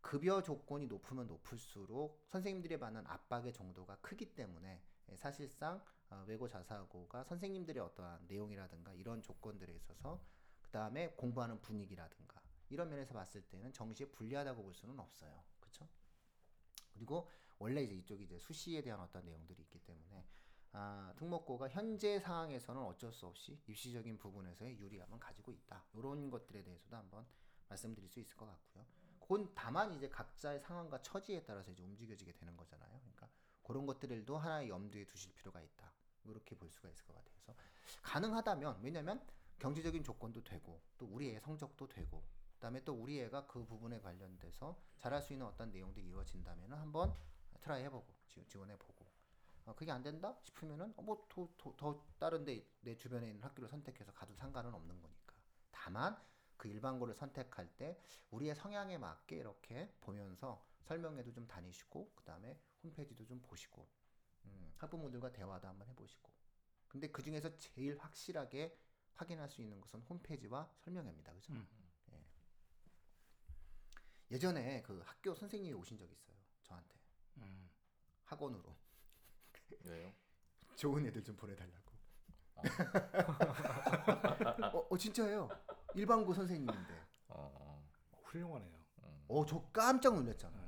급여 0.00 0.42
조건이 0.42 0.86
높으면 0.86 1.26
높을수록 1.26 2.24
선생님들이 2.28 2.78
받는 2.78 3.06
압박의 3.06 3.52
정도가 3.52 3.98
크기 4.00 4.34
때문에 4.34 4.82
예, 5.08 5.16
사실상 5.16 5.82
어, 6.10 6.24
외고 6.26 6.48
자사고가 6.48 7.24
선생님들의 7.24 7.82
어떠한 7.82 8.26
내용이라든가 8.28 8.92
이런 8.94 9.22
조건들에 9.22 9.74
있어서 9.74 10.20
그 10.62 10.70
다음에 10.70 11.10
공부하는 11.10 11.60
분위기라든가 11.60 12.40
이런 12.68 12.88
면에서 12.90 13.14
봤을 13.14 13.42
때는 13.42 13.72
정시에 13.72 14.10
불리하다고 14.10 14.62
볼 14.62 14.74
수는 14.74 14.98
없어요. 14.98 15.42
그렇죠? 15.60 15.88
그리고 16.94 17.30
원래 17.58 17.82
이제 17.82 17.94
이쪽이 17.94 18.24
이제 18.24 18.38
수시에 18.38 18.82
대한 18.82 19.00
어떤 19.00 19.24
내용들이 19.24 19.62
있기 19.62 19.78
때문에 19.80 20.26
아, 20.72 21.12
특목고가 21.16 21.68
현재 21.68 22.18
상황에서는 22.20 22.82
어쩔 22.82 23.12
수 23.12 23.26
없이 23.26 23.58
입시적인 23.66 24.18
부분에서의 24.18 24.78
유리함은 24.78 25.18
가지고 25.18 25.52
있다. 25.52 25.84
이런 25.94 26.30
것들에 26.30 26.62
대해서도 26.62 26.96
한번 26.96 27.26
말씀드릴 27.68 28.08
수 28.08 28.20
있을 28.20 28.36
것 28.36 28.46
같고요. 28.46 28.84
그건 29.20 29.50
다만 29.54 29.92
이제 29.92 30.08
각자의 30.08 30.60
상황과 30.60 31.00
처지에 31.02 31.44
따라서 31.44 31.70
이제 31.70 31.82
움직여지게 31.82 32.32
되는 32.32 32.56
거잖아요. 32.56 33.00
그러니까 33.00 33.28
그런 33.66 33.84
것들도 33.86 34.38
하나의 34.38 34.68
염두에 34.68 35.04
두실 35.06 35.32
필요가 35.34 35.60
있다. 35.60 35.92
이렇게 36.24 36.54
볼 36.56 36.70
수가 36.70 36.88
있을 36.88 37.04
것 37.04 37.14
같아요. 37.14 37.34
그래서 37.44 37.58
가능하다면 38.02 38.80
왜냐면 38.82 39.24
경제적인 39.58 40.02
조건도 40.04 40.42
되고 40.44 40.80
또 40.98 41.06
우리 41.06 41.30
애 41.34 41.40
성적도 41.40 41.88
되고 41.88 42.22
그다음에 42.54 42.82
또 42.84 42.94
우리 42.94 43.20
애가 43.20 43.46
그 43.46 43.64
부분에 43.64 44.00
관련돼서 44.00 44.78
잘할 44.98 45.22
수 45.22 45.32
있는 45.32 45.46
어떤 45.46 45.70
내용들이 45.70 46.06
이루어진다면 46.06 46.72
한번 46.72 47.14
try 47.60 47.82
해보고 47.84 48.06
지- 48.28 48.44
지원해 48.46 48.76
보고 48.76 49.06
어, 49.64 49.74
그게 49.74 49.90
안 49.90 50.02
된다 50.02 50.36
싶으면은 50.44 50.92
어, 50.96 51.02
뭐더 51.02 52.04
다른 52.18 52.44
데 52.44 52.64
내 52.80 52.96
주변에 52.96 53.28
있는 53.28 53.42
학교를 53.42 53.68
선택해서 53.68 54.12
가도 54.12 54.34
상관은 54.36 54.72
없는 54.72 55.00
거니까 55.00 55.34
다만 55.72 56.16
그 56.56 56.68
일반고를 56.68 57.14
선택할 57.14 57.68
때 57.76 58.00
우리의 58.30 58.54
성향에 58.54 58.96
맞게 58.98 59.36
이렇게 59.36 59.92
보면서 60.00 60.64
설명회도 60.84 61.32
좀 61.32 61.46
다니시고 61.48 62.12
그 62.14 62.24
다음에 62.24 62.56
홈페이지도 62.86 63.26
좀 63.26 63.40
보시고 63.42 63.86
음, 64.44 64.72
학부모들과 64.78 65.32
대화도 65.32 65.66
한번 65.68 65.88
해보시고 65.88 66.30
근데 66.88 67.08
그 67.08 67.22
중에서 67.22 67.54
제일 67.56 67.98
확실하게 67.98 68.78
확인할 69.14 69.48
수 69.48 69.60
있는 69.60 69.80
것은 69.80 70.00
홈페이지와 70.02 70.70
설명회입니다 70.78 71.32
그죠? 71.34 71.52
음. 71.52 71.66
예. 72.12 72.24
예전에 74.30 74.82
그 74.82 75.00
학교 75.04 75.34
선생님이 75.34 75.74
오신 75.74 75.98
적 75.98 76.10
있어요 76.10 76.36
저한테 76.62 76.94
음. 77.38 77.68
학원으로 78.24 78.76
왜요? 79.84 80.12
좋은 80.76 81.04
애들 81.06 81.24
좀 81.24 81.36
보내달라고 81.36 81.92
어. 82.56 82.62
어, 84.78 84.86
어 84.90 84.98
진짜예요 84.98 85.48
일반고 85.94 86.32
선생님인데 86.34 86.94
어, 87.28 87.50
어, 87.54 87.88
훌륭하네요. 88.24 88.76
음. 89.02 89.24
어 89.28 89.44
저 89.46 89.60
깜짝 89.72 90.14
놀랐잖아요 90.14 90.64
네. 90.64 90.65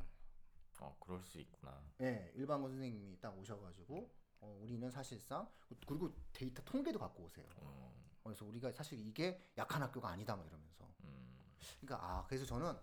어, 0.81 0.97
그럴 1.01 1.23
수 1.23 1.39
있구나. 1.41 1.83
예 2.01 2.33
일반고 2.35 2.69
선생님이 2.69 3.21
딱 3.21 3.37
오셔가지고 3.39 4.11
어, 4.41 4.59
우리는 4.63 4.91
사실상 4.91 5.49
그리고 5.87 6.13
데이터 6.33 6.63
통계도 6.65 6.99
갖고 6.99 7.25
오세요. 7.25 7.47
음, 7.63 7.91
그래서 8.23 8.45
우리가 8.45 8.71
사실 8.73 8.99
이게 8.99 9.41
약한 9.57 9.83
학교가 9.83 10.09
아니다 10.09 10.37
막 10.37 10.47
이러면서. 10.47 10.89
음, 11.05 11.57
그러니까 11.81 12.07
아 12.07 12.27
그래서 12.27 12.45
저는 12.45 12.77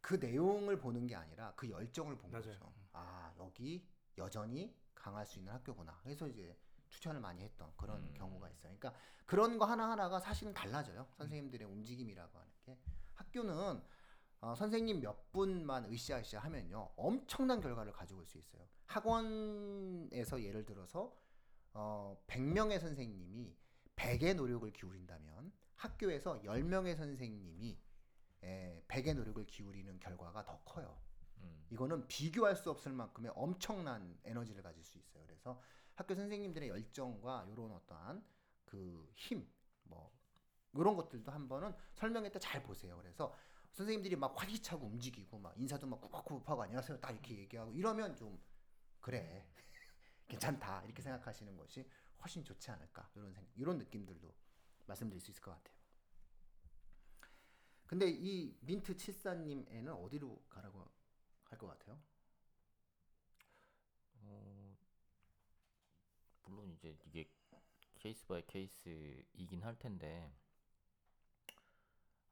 그 0.00 0.14
내용을 0.14 0.78
보는 0.78 1.06
게 1.06 1.14
아니라 1.14 1.52
그 1.56 1.68
열정을 1.68 2.16
본 2.16 2.30
맞아요. 2.30 2.44
거죠. 2.44 2.72
아 2.92 3.32
여기 3.38 3.86
여전히 4.16 4.74
강할 4.94 5.26
수 5.26 5.38
있는 5.38 5.52
학교구나. 5.52 5.98
그래서 6.02 6.26
이제 6.26 6.56
추천을 6.88 7.20
많이 7.20 7.42
했던 7.42 7.70
그런 7.76 8.02
음. 8.02 8.14
경우가 8.14 8.48
있어요. 8.48 8.74
그러니까 8.78 8.94
그런 9.26 9.58
거 9.58 9.66
하나 9.66 9.90
하나가 9.90 10.18
사실은 10.18 10.54
달라져요. 10.54 11.06
선생님들의 11.18 11.66
움직임이라고 11.68 12.38
하는 12.38 12.50
게 12.64 12.78
학교는 13.14 13.82
어, 14.40 14.54
선생님 14.54 15.00
몇 15.00 15.32
분만 15.32 15.84
으쌰으쌰 15.92 16.38
하면요 16.38 16.90
엄청난 16.96 17.60
결과를 17.60 17.92
가져올 17.92 18.24
수 18.26 18.38
있어요. 18.38 18.66
학원에서 18.86 20.42
예를 20.42 20.64
들어서 20.64 21.14
어, 21.74 22.16
100명의 22.26 22.78
선생님이 22.78 23.56
100의 23.96 24.34
노력을 24.36 24.70
기울인다면 24.72 25.52
학교에서 25.74 26.40
10명의 26.42 26.96
선생님이 26.96 27.78
에, 28.44 28.82
100의 28.88 29.14
노력을 29.14 29.44
기울이는 29.46 29.98
결과가 29.98 30.44
더 30.44 30.60
커요. 30.64 30.96
음. 31.38 31.66
이거는 31.70 32.06
비교할 32.08 32.56
수 32.56 32.70
없을 32.70 32.92
만큼의 32.92 33.32
엄청난 33.34 34.18
에너지를 34.24 34.62
가질 34.62 34.84
수 34.84 34.98
있어요. 34.98 35.24
그래서 35.26 35.60
학교 35.94 36.14
선생님들의 36.14 36.68
열정과 36.68 37.46
이런 37.50 37.72
어떠한 37.72 38.24
그 38.64 39.10
힘, 39.14 39.48
뭐 39.82 40.12
이런 40.74 40.96
것들도 40.96 41.30
한번은 41.30 41.74
설명회 41.94 42.30
때 42.30 42.38
잘 42.38 42.62
보세요. 42.62 42.96
그래서 42.98 43.34
선생님들이 43.72 44.16
막 44.16 44.34
활기차고 44.40 44.86
움직이고 44.86 45.38
막 45.38 45.54
인사도 45.56 45.86
막 45.86 46.00
굽박굽박하고 46.00 46.62
안녕하세요 46.62 47.00
딱 47.00 47.10
이렇게 47.12 47.38
얘기하고 47.38 47.72
이러면 47.72 48.16
좀 48.16 48.40
그래 49.00 49.46
괜찮다 50.28 50.84
이렇게 50.84 51.02
생각하시는 51.02 51.56
것이 51.56 51.88
훨씬 52.20 52.44
좋지 52.44 52.70
않을까 52.70 53.08
이런 53.14 53.32
생 53.32 53.46
이런 53.56 53.78
느낌들도 53.78 54.34
말씀드릴 54.86 55.20
수 55.20 55.30
있을 55.30 55.42
것 55.42 55.52
같아요. 55.52 55.76
근데 57.86 58.10
이 58.10 58.54
민트 58.60 58.96
칠사님 58.96 59.66
애는 59.70 59.92
어디로 59.94 60.44
가라고 60.48 60.80
할 61.44 61.58
것 61.58 61.66
같아요? 61.68 61.98
어, 64.20 64.76
물론 66.44 66.70
이제 66.72 66.94
이게 67.06 67.24
case 67.98 68.26
by 68.26 68.42
case이긴 68.46 69.62
할 69.62 69.78
텐데 69.78 70.30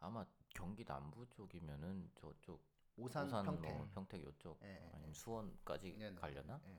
아마 0.06 0.24
경기 0.50 0.84
남부 0.84 1.28
쪽이면은 1.30 2.10
저쪽 2.14 2.62
오산, 2.96 3.24
부산 3.24 3.44
평택. 3.44 3.76
뭐 3.76 3.88
평택 3.92 4.22
요쪽 4.22 4.58
예, 4.62 4.68
예, 4.68 4.90
아니면 4.94 5.12
수원까지 5.12 5.96
네, 5.98 6.10
네. 6.10 6.16
가려나? 6.16 6.60
예. 6.66 6.78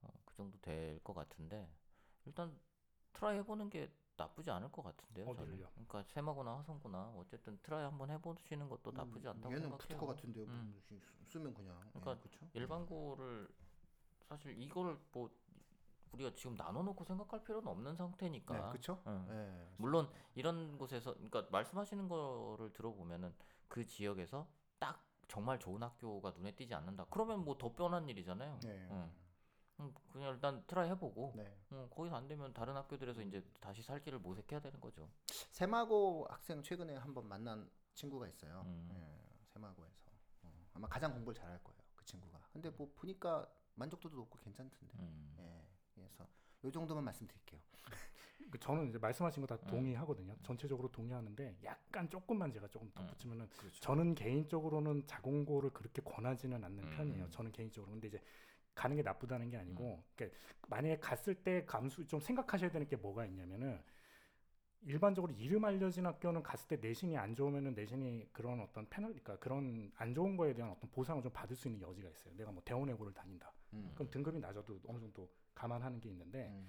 어, 0.00 0.08
그 0.24 0.34
정도 0.34 0.58
될 0.60 0.98
것 1.04 1.12
같은데 1.14 1.70
일단 2.24 2.58
try 3.12 3.36
해보는 3.38 3.68
게 3.70 3.92
나쁘지 4.16 4.50
않을 4.50 4.72
것 4.72 4.82
같은데요. 4.82 5.26
저는. 5.26 5.42
어디를요? 5.42 5.68
그러니까 5.72 6.02
세마고나 6.04 6.56
화성고나 6.58 7.12
어쨌든 7.16 7.58
try 7.62 7.84
한번 7.84 8.10
해보시는 8.10 8.68
것도 8.68 8.90
나쁘지 8.92 9.28
않다고 9.28 9.48
음, 9.48 9.52
얘는 9.52 9.62
생각해요. 9.68 9.78
붙을 9.88 9.98
것 9.98 10.06
같은데요. 10.06 10.46
뭐 10.46 10.54
음. 10.54 10.80
쓰- 10.88 11.00
쓰면 11.32 11.54
그냥. 11.54 11.78
그러니까 11.92 12.26
예? 12.42 12.48
일반고를 12.54 13.48
사실 14.28 14.58
이걸 14.60 14.98
뭐 15.12 15.30
우리가 16.12 16.34
지금 16.34 16.54
나눠놓고 16.56 17.04
생각할 17.04 17.42
필요는 17.44 17.66
없는 17.68 17.96
상태니까. 17.96 18.54
네, 18.66 18.72
그쵸? 18.72 19.02
응. 19.06 19.26
예. 19.30 19.68
물론 19.78 20.08
이런 20.34 20.76
곳에서 20.78 21.14
그러니까 21.14 21.46
말씀하시는 21.50 22.08
거를 22.08 22.72
들어보면은 22.72 23.34
그 23.68 23.86
지역에서 23.86 24.46
딱 24.78 25.02
정말 25.28 25.58
좋은 25.58 25.82
학교가 25.82 26.30
눈에 26.32 26.52
띄지 26.54 26.74
않는다. 26.74 27.06
그러면 27.10 27.44
뭐 27.44 27.56
더 27.56 27.72
뻔한 27.72 28.08
일이잖아요. 28.08 28.60
네. 28.62 28.88
응. 28.90 29.10
음, 29.80 29.94
그냥 30.12 30.34
일단 30.34 30.62
try 30.66 30.90
해보고 30.90 31.32
네. 31.34 31.56
음, 31.72 31.88
거기서 31.90 32.14
안 32.14 32.28
되면 32.28 32.52
다른 32.52 32.76
학교들에서 32.76 33.22
이제 33.22 33.42
다시 33.60 33.82
살 33.82 34.00
길을 34.02 34.18
모색해야 34.18 34.60
되는 34.60 34.78
거죠. 34.80 35.08
세마고 35.50 36.26
학생 36.28 36.62
최근에 36.62 36.96
한번 36.96 37.26
만난 37.26 37.68
친구가 37.94 38.28
있어요. 38.28 38.62
음. 38.66 38.88
예, 38.92 39.46
세마고에서. 39.48 40.10
어, 40.42 40.52
아마 40.74 40.86
가장 40.88 41.12
공부를 41.14 41.34
잘할 41.40 41.58
거예요. 41.64 41.80
그 41.96 42.04
친구가. 42.04 42.38
근데 42.52 42.68
뭐 42.70 42.92
보니까 42.94 43.48
만족도도 43.74 44.14
높고 44.14 44.38
괜찮던데. 44.40 44.98
음. 44.98 45.34
예. 45.38 45.61
그래서 45.94 46.26
요 46.64 46.70
정도만 46.70 47.04
말씀드릴게요. 47.04 47.60
그 48.50 48.58
저는 48.58 48.88
이제 48.88 48.98
말씀하신 48.98 49.40
거다 49.46 49.56
음. 49.64 49.66
동의하거든요. 49.68 50.36
전체적으로 50.42 50.90
동의하는데 50.90 51.56
약간 51.64 52.08
조금만 52.10 52.52
제가 52.52 52.68
조금 52.68 52.90
덧붙이면은 52.94 53.48
그렇죠. 53.48 53.80
저는 53.80 54.14
개인적으로는 54.14 55.06
자공고를 55.06 55.70
그렇게 55.70 56.02
권하지는 56.02 56.62
않는 56.62 56.84
음. 56.84 56.90
편이에요. 56.96 57.30
저는 57.30 57.52
개인적으로. 57.52 57.92
근데 57.92 58.08
이제 58.08 58.20
가는 58.74 58.96
게 58.96 59.02
나쁘다는 59.02 59.50
게 59.50 59.56
아니고, 59.56 60.02
그러니까 60.14 60.38
만약에 60.68 60.98
갔을 60.98 61.34
때 61.34 61.64
감수 61.66 62.06
좀 62.06 62.20
생각하셔야 62.20 62.70
되는 62.70 62.86
게 62.86 62.96
뭐가 62.96 63.26
있냐면은 63.26 63.82
일반적으로 64.84 65.32
이름 65.32 65.64
알려진 65.64 66.06
학교는 66.06 66.42
갔을 66.42 66.68
때 66.68 66.76
내신이 66.76 67.16
안 67.16 67.34
좋으면은 67.34 67.74
내신이 67.74 68.28
그런 68.32 68.60
어떤 68.60 68.88
패널, 68.88 69.10
그러니까 69.12 69.38
그런 69.38 69.92
안 69.96 70.14
좋은 70.14 70.36
거에 70.36 70.54
대한 70.54 70.72
어떤 70.72 70.90
보상을 70.90 71.22
좀 71.22 71.32
받을 71.32 71.54
수 71.54 71.68
있는 71.68 71.80
여지가 71.80 72.08
있어요. 72.08 72.34
내가 72.36 72.50
뭐 72.50 72.62
대원외고를 72.64 73.12
다닌다. 73.12 73.52
음. 73.74 73.92
그럼 73.94 74.10
등급이 74.10 74.40
낮아도 74.40 74.80
어느 74.86 74.98
정도 74.98 75.30
감안하는 75.54 76.00
게 76.00 76.08
있는데 76.08 76.48
음. 76.48 76.68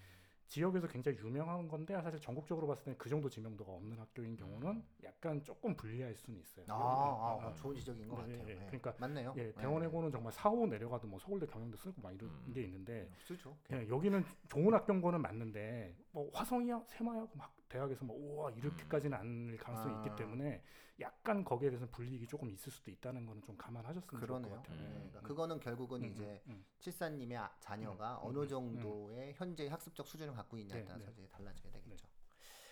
지역에서 0.54 0.88
굉장히 0.88 1.18
유명한 1.18 1.68
건데 1.68 2.00
사실 2.02 2.20
전국적으로 2.20 2.68
봤을 2.68 2.84
때는 2.84 2.98
그 3.00 3.10
정도 3.10 3.28
지명도가 3.28 3.72
없는 3.72 3.98
학교인 3.98 4.36
경우는 4.36 4.84
약간 5.04 5.42
조금 5.42 5.76
불리할 5.76 6.14
수는 6.14 6.40
있어요. 6.40 6.66
아, 6.70 6.74
아, 6.76 7.40
아, 7.42 7.48
아, 7.48 7.54
좋은 7.56 7.76
지적인 7.76 8.08
것 8.08 8.18
예, 8.18 8.34
같아요. 8.34 8.50
예, 8.50 8.52
예. 8.52 8.66
그러니까 8.68 8.94
맞네요. 9.00 9.34
예, 9.38 9.52
대원외고는 9.54 10.12
정말 10.12 10.32
4, 10.32 10.50
5 10.52 10.68
내려가도 10.68 11.08
뭐 11.08 11.18
서울대 11.18 11.48
경영도 11.48 11.76
쓰고 11.78 12.00
막 12.04 12.14
이런 12.14 12.30
음. 12.30 12.54
게 12.54 12.62
있는데 12.62 13.10
쓰죠. 13.18 13.58
예, 13.72 13.88
여기는 13.90 14.24
좋은 14.48 14.72
학교는 14.72 15.22
맞는데 15.22 15.96
뭐 16.12 16.30
화성이야, 16.34 16.84
세마야 16.86 17.26
막 17.34 17.56
대학에서 17.68 18.06
뭐 18.06 18.16
우와 18.16 18.52
이렇게까지는 18.52 19.18
않을 19.18 19.58
가능성이 19.58 19.96
아. 19.96 20.04
있기 20.06 20.16
때문에 20.16 20.62
약간 21.00 21.44
거기에 21.44 21.70
대해서 21.70 21.88
불이익이 21.90 22.28
조금 22.28 22.50
있을 22.52 22.72
수도 22.72 22.92
있다는 22.92 23.26
거는 23.26 23.42
좀 23.42 23.58
감안하셨으면 23.58 24.08
좋을 24.08 24.20
것 24.22 24.28
그러네요. 24.28 24.56
같아요. 24.58 24.78
예, 24.78 24.84
음. 24.84 24.94
그러니까 24.94 25.22
그거는 25.22 25.60
결국은 25.60 26.04
음, 26.04 26.12
이제 26.12 26.42
음, 26.48 26.52
음. 26.52 26.66
칠사님의 26.80 27.38
아- 27.38 27.56
자녀가 27.60 28.20
음, 28.22 28.28
어느 28.28 28.40
음, 28.40 28.48
정도의 28.48 29.34
현재 29.34 29.68
학습적 29.68 30.08
수준을 30.08 30.34
갖고 30.34 30.58
있냐에 30.58 30.82
네, 30.82 30.86
따라서 30.86 31.06
네. 31.08 31.14
이제 31.18 31.28
달라져야 31.30 31.72
되겠죠. 31.72 32.08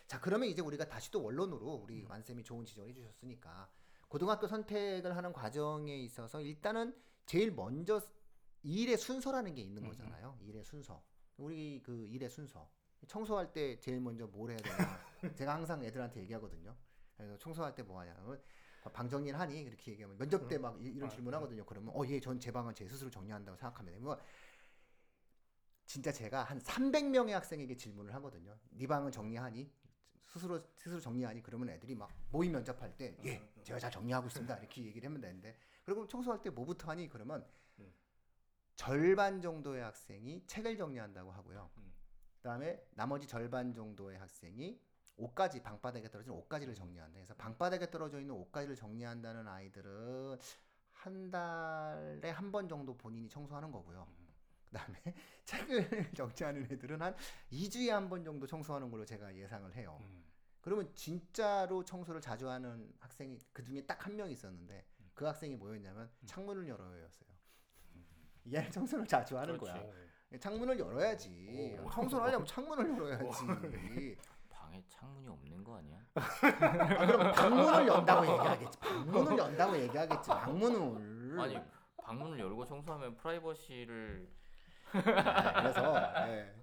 자, 0.07 0.19
그러면 0.19 0.49
이제 0.49 0.61
우리가 0.61 0.85
다시 0.87 1.09
또 1.09 1.23
원론으로 1.23 1.73
우리 1.83 2.03
완쌤이 2.03 2.43
좋은 2.43 2.65
지적을 2.65 2.89
해주셨으니까 2.89 3.69
고등학교 4.07 4.45
선택을 4.45 5.15
하는 5.15 5.31
과정에 5.33 5.95
있어서 5.97 6.41
일단은 6.41 6.93
제일 7.25 7.51
먼저 7.51 8.01
일의 8.61 8.97
순서라는 8.97 9.55
게 9.55 9.61
있는 9.61 9.81
음, 9.81 9.85
음. 9.85 9.89
거잖아요. 9.89 10.37
일의 10.41 10.63
순서. 10.63 11.01
우리 11.37 11.81
그 11.81 12.05
일의 12.07 12.29
순서. 12.29 12.69
청소할 13.07 13.51
때 13.51 13.79
제일 13.79 13.99
먼저 13.99 14.27
뭘 14.27 14.51
해야 14.51 14.57
되냐. 14.59 14.75
제가 15.35 15.55
항상 15.55 15.83
애들한테 15.83 16.21
얘기하거든요. 16.21 16.75
그래서 17.21 17.37
청소할 17.37 17.73
때 17.75 17.83
뭐 17.83 17.99
하냐면 17.99 18.41
방 18.93 19.07
정리를 19.07 19.39
하니 19.39 19.61
이렇게 19.63 19.91
얘기하면 19.91 20.17
면접 20.17 20.47
때 20.47 20.57
막 20.57 20.81
이런 20.83 21.07
아, 21.07 21.09
질문하거든요. 21.11 21.65
그러면 21.65 21.93
어, 21.95 22.03
예, 22.07 22.19
전 22.19 22.39
제 22.39 22.51
방은 22.51 22.73
제 22.73 22.87
스스로 22.87 23.09
정리한다고 23.11 23.55
생각합니다. 23.57 23.99
뭐 23.99 24.17
진짜 25.85 26.11
제가 26.11 26.43
한 26.43 26.59
300명의 26.59 27.31
학생에게 27.31 27.75
질문을 27.75 28.13
하거든요. 28.15 28.57
네 28.71 28.87
방은 28.87 29.11
정리하니? 29.11 29.71
스스로 30.25 30.61
스스로 30.77 30.99
정리하니? 31.01 31.43
그러면 31.43 31.69
애들이 31.69 31.93
막 31.93 32.09
모의 32.31 32.49
면접할 32.49 32.95
때 32.95 33.15
예, 33.25 33.41
제가 33.63 33.77
잘 33.79 33.91
정리하고 33.91 34.27
있습니다. 34.27 34.57
이렇게 34.57 34.83
얘기를 34.85 35.07
하면 35.09 35.19
되는데 35.21 35.57
그리고 35.83 36.07
청소할 36.07 36.41
때 36.41 36.49
뭐부터 36.49 36.89
하니? 36.89 37.09
그러면 37.09 37.45
음. 37.79 37.93
절반 38.77 39.41
정도의 39.41 39.83
학생이 39.83 40.45
책을 40.47 40.77
정리한다고 40.77 41.31
하고요. 41.31 41.69
음. 41.77 41.93
그다음에 42.37 42.81
나머지 42.91 43.27
절반 43.27 43.73
정도의 43.73 44.17
학생이 44.17 44.79
옷가지 45.17 45.61
방바닥에 45.61 46.09
떨어진 46.09 46.31
옷가지를 46.33 46.73
정리한다. 46.73 47.13
그래서 47.13 47.33
방바닥에 47.35 47.89
떨어져 47.91 48.19
있는 48.19 48.33
옷가지를 48.35 48.75
정리한다는 48.75 49.47
아이들은 49.47 50.37
한 50.91 51.31
달에 51.31 52.29
한 52.29 52.51
번 52.51 52.67
정도 52.67 52.95
본인이 52.97 53.29
청소하는 53.29 53.71
거고요. 53.71 54.07
그다음에 54.69 54.99
책을 55.45 56.11
정리하는 56.15 56.67
애들은 56.71 57.01
한 57.01 57.15
2주에 57.51 57.89
한 57.89 58.09
번 58.09 58.23
정도 58.23 58.47
청소하는 58.47 58.89
걸로 58.89 59.05
제가 59.05 59.35
예상을 59.35 59.73
해요. 59.75 59.97
음. 60.01 60.23
그러면 60.61 60.91
진짜로 60.93 61.83
청소를 61.83 62.21
자주 62.21 62.47
하는 62.49 62.93
학생이 62.99 63.37
그 63.51 63.63
중에 63.63 63.85
딱 63.85 64.05
한 64.07 64.15
명 64.15 64.29
있었는데 64.29 64.85
그 65.13 65.25
학생이 65.25 65.55
뭐였냐면 65.55 66.09
창문을 66.25 66.67
열어요였어요. 66.67 67.29
얘는 68.53 68.71
청소를 68.71 69.05
자주 69.07 69.37
하는 69.37 69.57
그렇지. 69.57 69.79
거야. 69.79 69.83
어. 70.33 70.37
창문을 70.39 70.79
열어야지. 70.79 71.77
오. 71.83 71.89
청소를 71.91 72.25
하려면 72.27 72.45
창문을 72.47 72.97
열어야지. 72.97 74.17
방에 74.71 74.83
창문이 74.87 75.27
없는 75.27 75.63
거 75.63 75.75
아니야? 75.77 75.97
아, 76.15 77.05
그럼 77.05 77.31
방문을 77.33 77.87
연다고 77.87 78.23
얘기하겠지. 78.25 78.79
방문을 78.79 79.37
연다고 79.37 79.77
얘기하겠지. 79.77 80.29
방문을. 80.29 81.39
아니 81.39 81.59
방문을 82.01 82.39
열고 82.39 82.65
청소하면 82.65 83.17
프라이버시를 83.17 84.29
아, 84.93 85.61
그래서 85.61 86.13
예. 86.29 86.55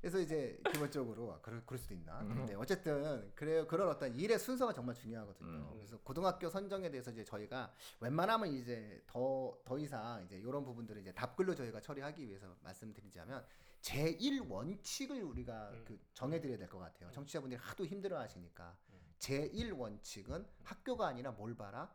그래서 0.00 0.18
이제 0.18 0.58
기본적으로 0.72 1.34
아, 1.34 1.40
그럴, 1.42 1.62
그럴 1.66 1.78
수도 1.78 1.92
있나. 1.94 2.20
근데 2.20 2.54
어쨌든 2.54 3.30
그래요. 3.34 3.66
그런 3.66 3.88
어떤 3.88 4.14
일의 4.14 4.38
순서가 4.38 4.72
정말 4.72 4.94
중요하거든요. 4.94 5.48
음. 5.50 5.70
그래서 5.74 5.98
고등학교 5.98 6.48
선정에 6.48 6.88
대해서 6.90 7.10
이제 7.10 7.22
저희가 7.24 7.72
웬만하면 8.00 8.48
이제 8.48 9.02
더 9.06 9.58
더 9.64 9.76
이상 9.78 10.22
이제 10.24 10.36
이런 10.38 10.64
부분들을 10.64 11.02
이제 11.02 11.12
답글로 11.12 11.54
저희가 11.54 11.80
처리하기 11.80 12.26
위해서 12.26 12.46
말씀드리자면 12.62 13.44
제1 13.82 14.48
원칙을 14.50 15.22
우리가 15.22 15.70
음. 15.70 15.84
그 15.86 15.98
정해드려야 16.14 16.58
될 16.58 16.68
것 16.68 16.78
같아요. 16.78 17.10
청취자분들이 17.12 17.58
하도 17.60 17.86
힘들어하시니까 17.86 18.76
음. 18.90 19.14
제1 19.18 19.76
원칙은 19.78 20.46
학교가 20.64 21.06
아니라 21.08 21.32
뭘 21.32 21.54
봐라 21.56 21.94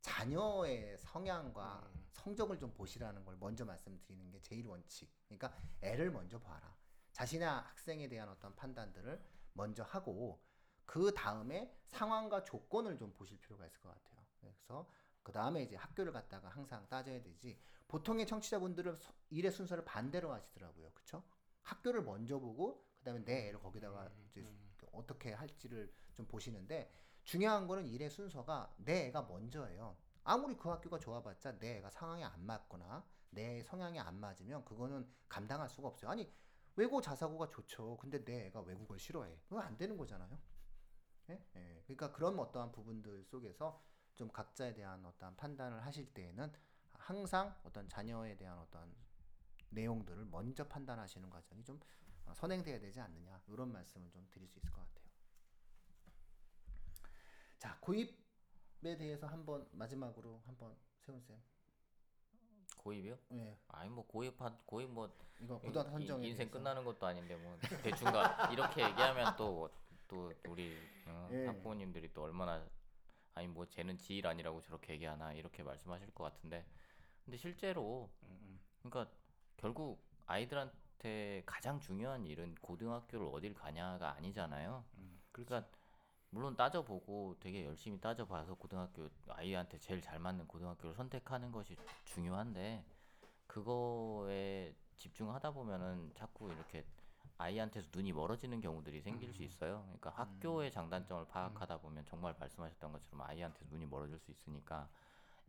자녀의 0.00 0.98
성향과 0.98 1.90
음. 1.94 2.06
성적을 2.10 2.58
좀 2.58 2.72
보시라는 2.74 3.24
걸 3.24 3.36
먼저 3.38 3.64
말씀드리는 3.64 4.30
게 4.30 4.40
제1 4.40 4.66
원칙. 4.68 5.08
그러니까 5.28 5.56
애를 5.80 6.10
먼저 6.10 6.38
봐라. 6.40 6.76
자신의 7.12 7.46
학생에 7.46 8.08
대한 8.08 8.28
어떤 8.28 8.54
판단들을 8.56 9.22
먼저 9.52 9.82
하고 9.84 10.42
그 10.84 11.12
다음에 11.14 11.72
상황과 11.86 12.42
조건을 12.44 12.96
좀 12.98 13.12
보실 13.12 13.38
필요가 13.38 13.66
있을 13.66 13.80
것 13.80 13.90
같아요. 13.90 14.24
그래서 14.40 14.88
그 15.22 15.32
다음에 15.32 15.62
이제 15.62 15.76
학교를 15.76 16.12
갔다가 16.12 16.48
항상 16.48 16.86
따져야 16.88 17.22
되지. 17.22 17.58
보통의 17.88 18.26
청취자분들은 18.26 18.96
서- 18.96 19.12
일의 19.30 19.50
순서를 19.50 19.84
반대로 19.84 20.32
하시더라고요. 20.32 20.90
그렇죠? 20.92 21.22
학교를 21.62 22.02
먼저 22.02 22.38
보고 22.38 22.84
그 22.98 23.04
다음에 23.04 23.24
내 23.24 23.48
애를 23.48 23.60
거기다가 23.60 24.06
음, 24.06 24.26
이제 24.30 24.40
음. 24.40 24.72
어떻게 24.92 25.32
할지를 25.32 25.92
좀 26.14 26.26
보시는데 26.26 26.92
중요한 27.24 27.66
거는 27.66 27.86
일의 27.86 28.10
순서가 28.10 28.74
내 28.78 29.06
애가 29.06 29.22
먼저예요. 29.22 29.96
아무리 30.24 30.56
그 30.56 30.68
학교가 30.68 30.98
좋아봤자 30.98 31.58
내 31.58 31.78
애가 31.78 31.90
상황에 31.90 32.24
안 32.24 32.44
맞거나 32.44 33.04
내 33.30 33.62
성향에 33.62 33.98
안 33.98 34.18
맞으면 34.18 34.64
그거는 34.64 35.08
감당할 35.28 35.68
수가 35.70 35.88
없어요. 35.88 36.10
아니 36.10 36.32
외고 36.76 37.00
자사고가 37.00 37.48
좋죠. 37.48 37.96
근데 37.98 38.24
내 38.24 38.46
애가 38.46 38.60
외국어를 38.62 38.98
싫어해. 38.98 39.40
그거 39.48 39.60
안 39.60 39.76
되는 39.76 39.96
거잖아요. 39.96 40.38
예? 41.30 41.44
예. 41.56 41.82
그러니까 41.84 42.12
그런 42.12 42.38
어떠한 42.38 42.72
부분들 42.72 43.24
속에서 43.24 43.80
좀 44.14 44.28
각자에 44.30 44.74
대한 44.74 45.04
어떠한 45.04 45.36
판단을 45.36 45.84
하실 45.84 46.06
때에는 46.12 46.52
항상 46.94 47.54
어떤 47.64 47.88
자녀에 47.88 48.36
대한 48.36 48.58
어떤 48.58 48.94
내용들을 49.70 50.24
먼저 50.26 50.66
판단하시는 50.68 51.28
과정이 51.30 51.64
좀 51.64 51.80
어, 52.26 52.34
선행돼야 52.34 52.78
되지 52.78 53.00
않느냐 53.00 53.40
이런 53.48 53.72
말씀을 53.72 54.10
좀 54.10 54.26
드릴 54.30 54.46
수 54.48 54.58
있을 54.58 54.70
것 54.70 54.80
같아요. 54.80 55.02
자 57.58 57.76
고입에 57.80 58.96
대해서 58.96 59.26
한번 59.26 59.66
마지막으로 59.72 60.42
한번 60.46 60.76
세훈 61.00 61.20
쌤. 61.20 61.40
고입이요? 62.76 63.16
예, 63.32 63.56
아니 63.68 63.88
뭐 63.90 64.04
고입 64.06 64.40
한 64.40 64.58
고입 64.66 64.90
뭐 64.90 65.16
이거 65.40 65.58
고등학교 65.58 65.90
인- 65.90 66.06
선정에 66.06 66.26
인생 66.28 66.46
대해서. 66.48 66.52
끝나는 66.52 66.84
것도 66.84 67.06
아닌데 67.06 67.36
뭐 67.36 67.56
대충가 67.82 68.50
이렇게 68.52 68.82
얘기하면 68.84 69.36
또또 69.36 70.32
우리 70.48 70.76
어, 71.06 71.28
예. 71.32 71.46
학부모님들이 71.46 72.12
또 72.12 72.24
얼마나 72.24 72.64
아니 73.34 73.48
뭐 73.48 73.66
쟤는 73.66 73.98
지일 73.98 74.26
아니라고 74.26 74.60
저렇게 74.62 74.94
얘기하나 74.94 75.32
이렇게 75.32 75.62
말씀하실 75.62 76.10
것 76.12 76.24
같은데 76.24 76.64
근데 77.24 77.36
실제로 77.36 78.10
음, 78.22 78.38
음. 78.42 78.60
그러니까 78.82 79.12
결국 79.56 80.02
아이들한테 80.26 81.42
가장 81.46 81.80
중요한 81.80 82.26
일은 82.26 82.54
고등학교를 82.56 83.28
어딜 83.32 83.54
가냐가 83.54 84.14
아니잖아요. 84.16 84.84
음. 84.98 85.20
그러니까 85.30 85.68
물론 86.30 86.56
따져보고 86.56 87.36
되게 87.40 87.64
열심히 87.66 88.00
따져봐서 88.00 88.54
고등학교 88.54 89.08
아이한테 89.28 89.78
제일 89.78 90.00
잘 90.00 90.18
맞는 90.18 90.46
고등학교를 90.46 90.94
선택하는 90.94 91.52
것이 91.52 91.76
중요한데 92.04 92.84
그거에 93.46 94.74
집중하다 94.96 95.50
보면은 95.50 96.10
자꾸 96.14 96.50
이렇게 96.50 96.86
아이한테서 97.42 97.88
눈이 97.92 98.12
멀어지는 98.12 98.60
경우들이 98.60 99.02
생길 99.02 99.32
수 99.32 99.42
있어요. 99.42 99.82
그러니까 99.84 100.10
학교의 100.10 100.70
장단점을 100.70 101.26
파악하다 101.26 101.78
보면 101.78 102.04
정말 102.06 102.34
말씀하셨던 102.38 102.92
것처럼 102.92 103.22
아이한테 103.22 103.64
눈이 103.70 103.86
멀어질 103.86 104.18
수 104.18 104.30
있으니까 104.30 104.88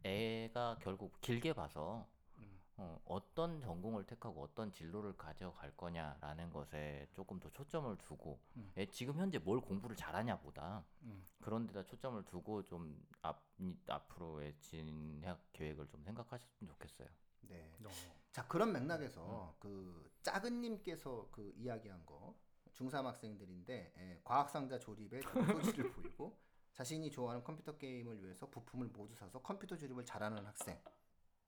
애가 0.03 0.77
결국 0.81 1.19
길게 1.21 1.53
봐서 1.53 2.05
음. 2.39 2.59
어, 2.77 2.99
어떤 3.05 3.61
전공을 3.61 4.05
택하고 4.05 4.41
어떤 4.43 4.71
진로를 4.71 5.15
가져갈 5.15 5.71
거냐라는 5.77 6.51
것에 6.51 7.07
조금 7.13 7.39
더 7.39 7.49
초점을 7.51 7.95
두고 7.99 8.39
음. 8.57 8.71
애 8.77 8.85
지금 8.87 9.17
현재 9.19 9.37
뭘 9.37 9.61
공부를 9.61 9.95
잘하냐보다 9.95 10.83
음. 11.03 11.23
그런 11.41 11.67
데다 11.67 11.83
초점을 11.85 12.23
두고 12.25 12.63
좀 12.63 12.99
앞, 13.21 13.39
이- 13.59 13.77
앞으로의 13.87 14.55
진학 14.59 15.39
계획을 15.53 15.87
좀 15.89 16.03
생각하셨으면 16.03 16.67
좋겠어요. 16.73 17.07
네. 17.49 17.71
어. 17.85 17.89
자 18.33 18.47
그런 18.47 18.73
맥락에서 18.73 19.55
그 19.59 20.11
작은님께서 20.23 21.29
그 21.31 21.53
이야기한 21.55 22.03
거 22.03 22.35
중3 22.73 23.03
학생들인데 23.03 23.93
예, 23.95 24.21
과학상자 24.23 24.79
조립에 24.79 25.21
좀 25.21 25.45
소질을 25.61 25.91
보이고 25.91 26.35
자신이 26.73 27.11
좋아하는 27.11 27.43
컴퓨터 27.43 27.77
게임을 27.77 28.23
위해서 28.23 28.49
부품을 28.49 28.87
모두 28.87 29.13
사서 29.13 29.39
컴퓨터 29.43 29.77
조립을 29.77 30.03
잘하는 30.03 30.43
학생 30.43 30.81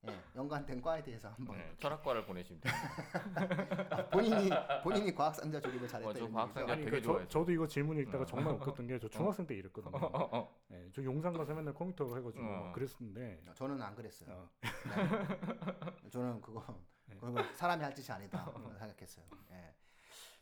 예, 0.08 0.20
연관된 0.36 0.82
과에 0.82 1.02
대해서 1.02 1.30
한번 1.30 1.58
네, 1.58 1.74
철학과를 1.80 2.26
보내시면 2.26 2.62
돼요. 2.62 2.74
아, 3.92 4.08
본인이 4.10 4.50
본인이 4.84 5.14
과학상자 5.16 5.60
조립을 5.60 5.86
어, 5.86 5.88
저 5.88 6.10
얘기죠? 6.10 6.32
과학상자 6.32 6.74
아니 6.74 6.84
되게 6.86 6.98
그 6.98 7.02
저, 7.04 7.12
좋아해서. 7.12 7.30
저도 7.30 7.52
이거 7.52 7.68
질문 7.68 7.98
읽다가 7.98 8.24
어. 8.24 8.26
정말 8.26 8.54
웃겼던 8.56 8.88
게 8.88 9.00
저 9.00 9.08
중학생 9.10 9.46
때 9.48 9.56
이랬거든요. 9.56 10.48
네, 10.68 10.90
저 10.94 11.04
용산 11.04 11.34
가서 11.34 11.54
맨날 11.54 11.74
컴퓨터 11.74 12.06
해가지고 12.16 12.44
어. 12.44 12.50
막 12.66 12.74
그랬었는데 12.74 13.42
아, 13.50 13.54
저는 13.54 13.82
안 13.82 13.96
그랬어요. 13.96 14.30
어, 14.32 14.50
네. 14.62 16.10
저는 16.10 16.42
그거 16.42 16.64
네. 17.08 17.16
그거 17.20 17.44
사람이 17.54 17.84
할 17.84 17.94
짓이 17.94 18.12
아니다 18.12 18.46
생각했어요. 18.80 19.26
예. 19.52 19.74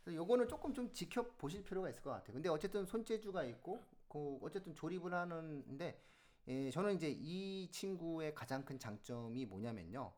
그래서 0.04 0.18
요거는 0.18 0.48
조금 0.48 0.74
좀 0.74 0.92
지켜 0.92 1.24
보실 1.38 1.64
필요가 1.64 1.90
있을 1.90 2.02
것 2.02 2.10
같아요. 2.12 2.34
근데 2.34 2.50
어쨌든 2.50 2.86
손재주가 2.86 3.44
있고 3.46 3.82
그 4.10 4.38
어쨌든 4.42 4.76
조립을 4.76 5.14
하는데 5.14 6.02
예, 6.48 6.70
저는 6.72 6.96
이제 6.96 7.10
이 7.10 7.70
친구의 7.72 8.34
가장 8.34 8.64
큰 8.66 8.78
장점이 8.80 9.46
뭐냐면요. 9.46 10.14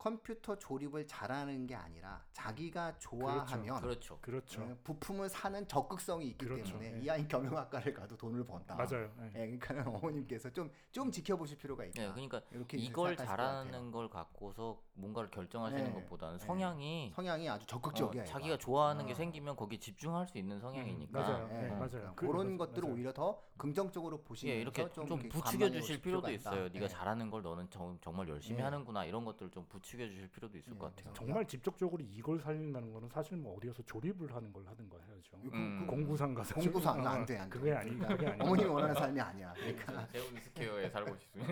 컴퓨터 0.00 0.56
조립을 0.56 1.06
잘하는 1.06 1.66
게 1.66 1.74
아니라 1.74 2.24
자기가 2.32 2.96
좋아하면 2.96 3.82
그렇죠. 3.82 4.18
그렇죠. 4.22 4.62
예, 4.62 4.74
부품을 4.82 5.28
사는 5.28 5.68
적극성이 5.68 6.28
있기 6.28 6.46
그렇죠. 6.46 6.78
때문에 6.78 6.96
예. 6.96 7.00
이 7.04 7.10
아이 7.10 7.28
경영학과를 7.28 7.92
가도 7.92 8.16
돈을 8.16 8.42
번다. 8.46 8.76
맞아요. 8.76 9.10
네. 9.18 9.30
예, 9.52 9.58
그러니까 9.58 9.90
어머님께서 9.90 10.50
좀 10.50 10.70
좀 10.90 11.10
지켜보실 11.12 11.58
필요가 11.58 11.84
있다. 11.84 12.02
네, 12.02 12.08
그러니까 12.10 12.40
이렇게 12.50 12.76
이걸. 12.78 13.14
잘하는 13.16 13.90
걸 13.92 14.08
갖고서 14.08 14.80
뭔가를 14.94 15.30
결정하시는 15.30 15.84
네, 15.84 15.92
것보다는 15.92 16.38
네. 16.38 16.46
성향이 16.46 17.12
성향이 17.14 17.48
아주 17.48 17.64
어, 17.64 17.66
적극적이야. 17.66 18.22
얘가. 18.22 18.32
자기가 18.32 18.56
좋아하는 18.58 19.04
게 19.06 19.12
어. 19.12 19.14
생기면 19.14 19.54
거기에 19.56 19.78
집중할 19.78 20.26
수 20.26 20.38
있는 20.38 20.58
성향이니까 20.60 21.20
맞아요. 21.20 21.48
예, 21.52 21.54
네, 21.54 21.64
예. 21.66 21.68
맞아요. 21.68 22.12
그- 22.16 22.26
그런 22.26 22.52
맞- 22.56 22.66
것들을 22.66 22.82
맞아요. 22.82 22.94
오히려 22.96 23.12
더 23.12 23.40
긍정적으로 23.58 24.22
보시면서 24.22 24.56
예, 24.56 24.60
이렇게 24.62 24.90
좀, 24.90 25.06
이렇게 25.06 25.28
부추겨 25.28 25.70
주실 25.70 26.00
필요도 26.00 26.30
있어요. 26.32 26.68
네가 26.70 26.84
예. 26.84 26.88
잘하는 26.88 27.30
걸 27.30 27.42
너는 27.42 27.68
정, 27.70 27.98
정말 28.00 28.28
열심히 28.28 28.58
예. 28.60 28.64
하는구나 28.64 29.04
이런 29.04 29.24
것들을 29.24 29.50
좀 29.50 29.66
부추 29.68 29.89
겨 29.98 30.06
주실 30.08 30.28
필요도 30.28 30.58
있을 30.58 30.72
예, 30.74 30.78
것 30.78 30.94
같아요. 30.94 31.12
정말 31.14 31.46
직접적으로 31.46 32.02
이걸 32.02 32.38
살린다는 32.40 32.92
거는 32.92 33.08
사실 33.08 33.36
뭐 33.36 33.56
어디 33.56 33.66
가서 33.68 33.82
조립을 33.84 34.34
하는 34.34 34.52
걸 34.52 34.66
하는 34.66 34.88
거 34.88 34.98
해야죠. 35.00 35.38
그- 35.42 35.50
음. 35.56 35.86
공구상 35.86 36.34
가서 36.34 36.54
공구상 36.54 36.96
좀- 36.98 37.06
안 37.06 37.26
돼, 37.26 37.38
안 37.38 37.48
돼. 37.50 37.58
그게 37.58 37.72
아니 37.72 37.98
그게 37.98 38.26
아니. 38.26 38.40
어머님이 38.42 38.68
원하는 38.68 38.94
삶이 38.94 39.20
아니야. 39.20 39.52
그러니까, 39.54 40.06
세운 40.06 40.40
스퀘어에 40.40 40.90
살고 40.90 41.16
싶으면 41.16 41.46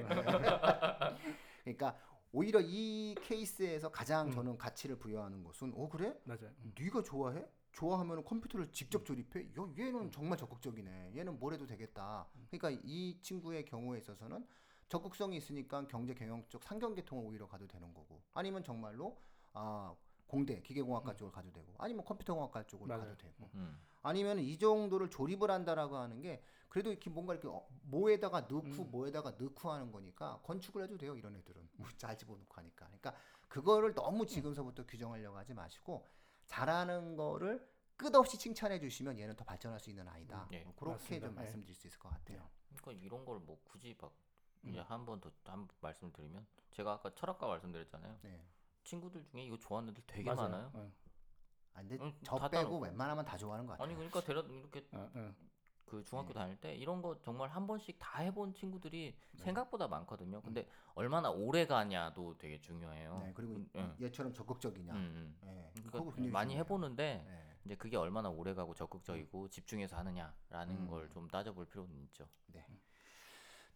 그러니까 1.64 1.96
오히려 2.33 2.61
이 2.62 3.14
케이스에서 3.22 3.90
가장 3.90 4.27
음. 4.29 4.33
저는 4.33 4.59
가치를 4.59 4.96
부여하는 4.98 5.42
것은 5.44 5.72
어 5.74 5.88
그래? 5.88 6.14
맞아요. 6.24 6.51
음. 6.64 6.72
네가 6.79 7.03
좋아해? 7.03 7.44
좋아하면 7.72 8.24
컴퓨터를 8.24 8.70
직접 8.72 9.05
조립해? 9.05 9.40
야, 9.59 9.68
얘는 9.79 10.11
정말 10.11 10.37
적극적이네. 10.37 11.12
얘는 11.16 11.38
뭘 11.38 11.55
해도 11.55 11.66
되겠다. 11.66 12.27
그러니까 12.51 12.81
이 12.85 13.18
친구의 13.20 13.64
경우에 13.64 13.98
있어서는 13.98 14.44
적극성이 14.88 15.37
있으니까 15.37 15.87
경제 15.87 16.14
경영 16.14 16.44
쪽 16.48 16.62
상경계통을 16.64 17.24
오히려 17.24 17.46
가도 17.46 17.66
되는 17.66 17.92
거고 17.92 18.22
아니면 18.33 18.64
정말로 18.64 19.18
아 19.53 19.94
공대 20.27 20.61
기계공학과 20.61 21.14
쪽을 21.16 21.33
가도 21.33 21.51
되고 21.53 21.74
아니면 21.79 22.05
컴퓨터공학과 22.05 22.64
쪽을 22.66 22.87
맞아요. 22.87 23.03
가도 23.03 23.16
되고 23.16 23.51
음. 23.55 23.79
아니면 24.03 24.38
이 24.38 24.59
정도를 24.59 25.11
조립을 25.11 25.51
한다라고 25.51 25.96
하는 25.96 26.20
게 26.20 26.42
그래도 26.68 26.90
이렇게 26.90 27.09
뭔가 27.11 27.33
이렇게 27.35 27.48
어, 27.48 27.66
뭐에다가 27.83 28.42
넣고 28.42 28.61
음. 28.64 28.90
뭐에다가 28.90 29.33
넣고 29.38 29.70
하는 29.70 29.90
거니까 29.90 30.38
건축을 30.42 30.83
해도 30.85 30.96
돼요 30.98 31.16
이런 31.16 31.35
애들은 31.37 31.68
뭐잘 31.77 32.16
집어넣고 32.18 32.55
하니까 32.57 32.87
그러니까 32.87 33.14
그거를 33.48 33.94
너무 33.94 34.27
지금서부터 34.27 34.87
규정하려고 34.87 35.37
하지 35.38 35.55
마시고 35.55 36.07
잘하는 36.46 37.16
거를 37.16 37.66
끝없이 37.96 38.38
칭찬해 38.38 38.79
주시면 38.79 39.19
얘는 39.19 39.35
더 39.35 39.44
발전할 39.44 39.81
수 39.81 39.90
있는 39.90 40.06
아이다 40.08 40.42
음, 40.44 40.48
예. 40.52 40.60
뭐 40.65 40.75
그렇게 40.77 40.92
맞습니다. 41.21 41.27
좀 41.27 41.37
예. 41.37 41.40
말씀드릴 41.40 41.75
수 41.75 41.87
있을 41.87 41.98
것 41.98 42.08
같아요 42.10 42.48
그러니까 42.77 43.04
이런 43.04 43.25
걸 43.25 43.40
뭐 43.40 43.58
굳이 43.65 43.94
막 44.00 44.12
음. 44.12 44.27
이제 44.65 44.81
한 44.81 45.04
번 45.04 45.21
더 45.21 45.31
한 45.44 45.67
말씀을 45.81 46.13
드리면 46.13 46.46
제가 46.73 46.92
아까 46.94 47.15
철학과 47.15 47.46
말씀드렸잖아요. 47.46 48.19
네. 48.23 48.40
친구들 48.85 49.25
중에 49.27 49.44
이거 49.44 49.56
좋아하는 49.59 49.90
애들 49.90 50.02
되게 50.06 50.25
맞아요. 50.33 50.48
많아요. 50.50 50.71
어, 50.75 50.92
아, 51.75 51.81
근데 51.81 51.98
응, 52.00 52.13
저 52.25 52.38
다 52.38 52.48
빼고 52.48 52.65
따로. 52.71 52.79
웬만하면 52.81 53.25
다 53.25 53.37
좋아하는 53.37 53.67
것 53.67 53.73
같아요 53.73 53.85
아니 53.85 53.94
그러니까 53.94 54.21
데려 54.23 54.42
이렇게 54.42 54.87
어, 54.92 55.11
어. 55.15 55.35
그 55.85 56.04
중학교 56.04 56.29
네. 56.29 56.35
다닐 56.35 56.61
때 56.61 56.75
이런 56.75 57.00
거 57.00 57.19
정말 57.23 57.48
한 57.48 57.67
번씩 57.67 57.96
다 57.98 58.21
해본 58.21 58.52
친구들이 58.54 59.17
생각보다 59.37 59.88
많거든요. 59.88 60.42
근데 60.42 60.69
얼마나 60.94 61.31
오래 61.31 61.67
가냐도 61.67 62.37
되게 62.37 62.61
중요해요. 62.61 63.23
네, 63.25 63.33
그리고 63.35 63.54
음, 63.54 63.71
이- 63.75 63.79
응. 63.79 63.96
얘처럼 64.00 64.35
적극적이냐 64.35 64.92
음, 64.92 64.98
음. 64.98 65.48
예, 65.48 65.71
그러니까 65.83 65.98
많이 66.15 66.50
중요해요. 66.52 66.59
해보는데 66.61 67.25
네. 67.27 67.44
이제 67.65 67.75
그게 67.77 67.96
얼마나 67.96 68.29
오래 68.29 68.52
가고 68.54 68.75
적극적이고 68.75 69.48
집중해서 69.48 69.96
하느냐라는 69.96 70.75
음. 70.83 70.88
걸좀 70.88 71.29
따져볼 71.29 71.67
필요는 71.67 71.96
있죠. 72.04 72.29
네. 72.48 72.67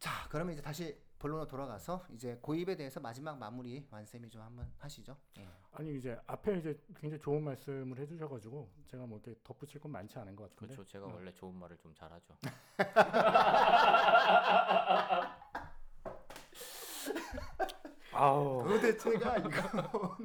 자, 0.03 0.27
그러면 0.29 0.53
이제 0.55 0.61
다시 0.61 1.01
본론으로 1.21 1.47
돌아가서 1.47 2.05
이제 2.11 2.37
고입에 2.43 2.75
대해서 2.75 2.99
마지막 2.99 3.39
마무리 3.39 3.87
완쌤이 3.89 4.29
좀 4.31 4.43
한번 4.43 4.69
하시죠. 4.79 5.17
예. 5.39 5.49
아니 5.71 5.97
이제 5.97 6.19
앞에 6.27 6.59
이제 6.59 6.77
굉장히 6.97 7.23
좋은 7.23 7.45
말씀을 7.45 7.97
해주셔가지고 8.01 8.69
제가 8.89 9.07
뭐 9.07 9.21
이렇게 9.25 9.39
덧붙일 9.45 9.81
건 9.81 9.93
많지 9.93 10.19
않은 10.19 10.35
것 10.35 10.51
같은데. 10.51 10.75
그렇죠. 10.75 10.91
제가 10.91 11.07
음. 11.07 11.15
원래 11.15 11.33
좋은 11.33 11.55
말을 11.55 11.79
좀 11.79 11.95
잘하죠. 11.95 12.37
아우 18.13 18.67
도대체가 18.67 19.39
이거 19.39 19.51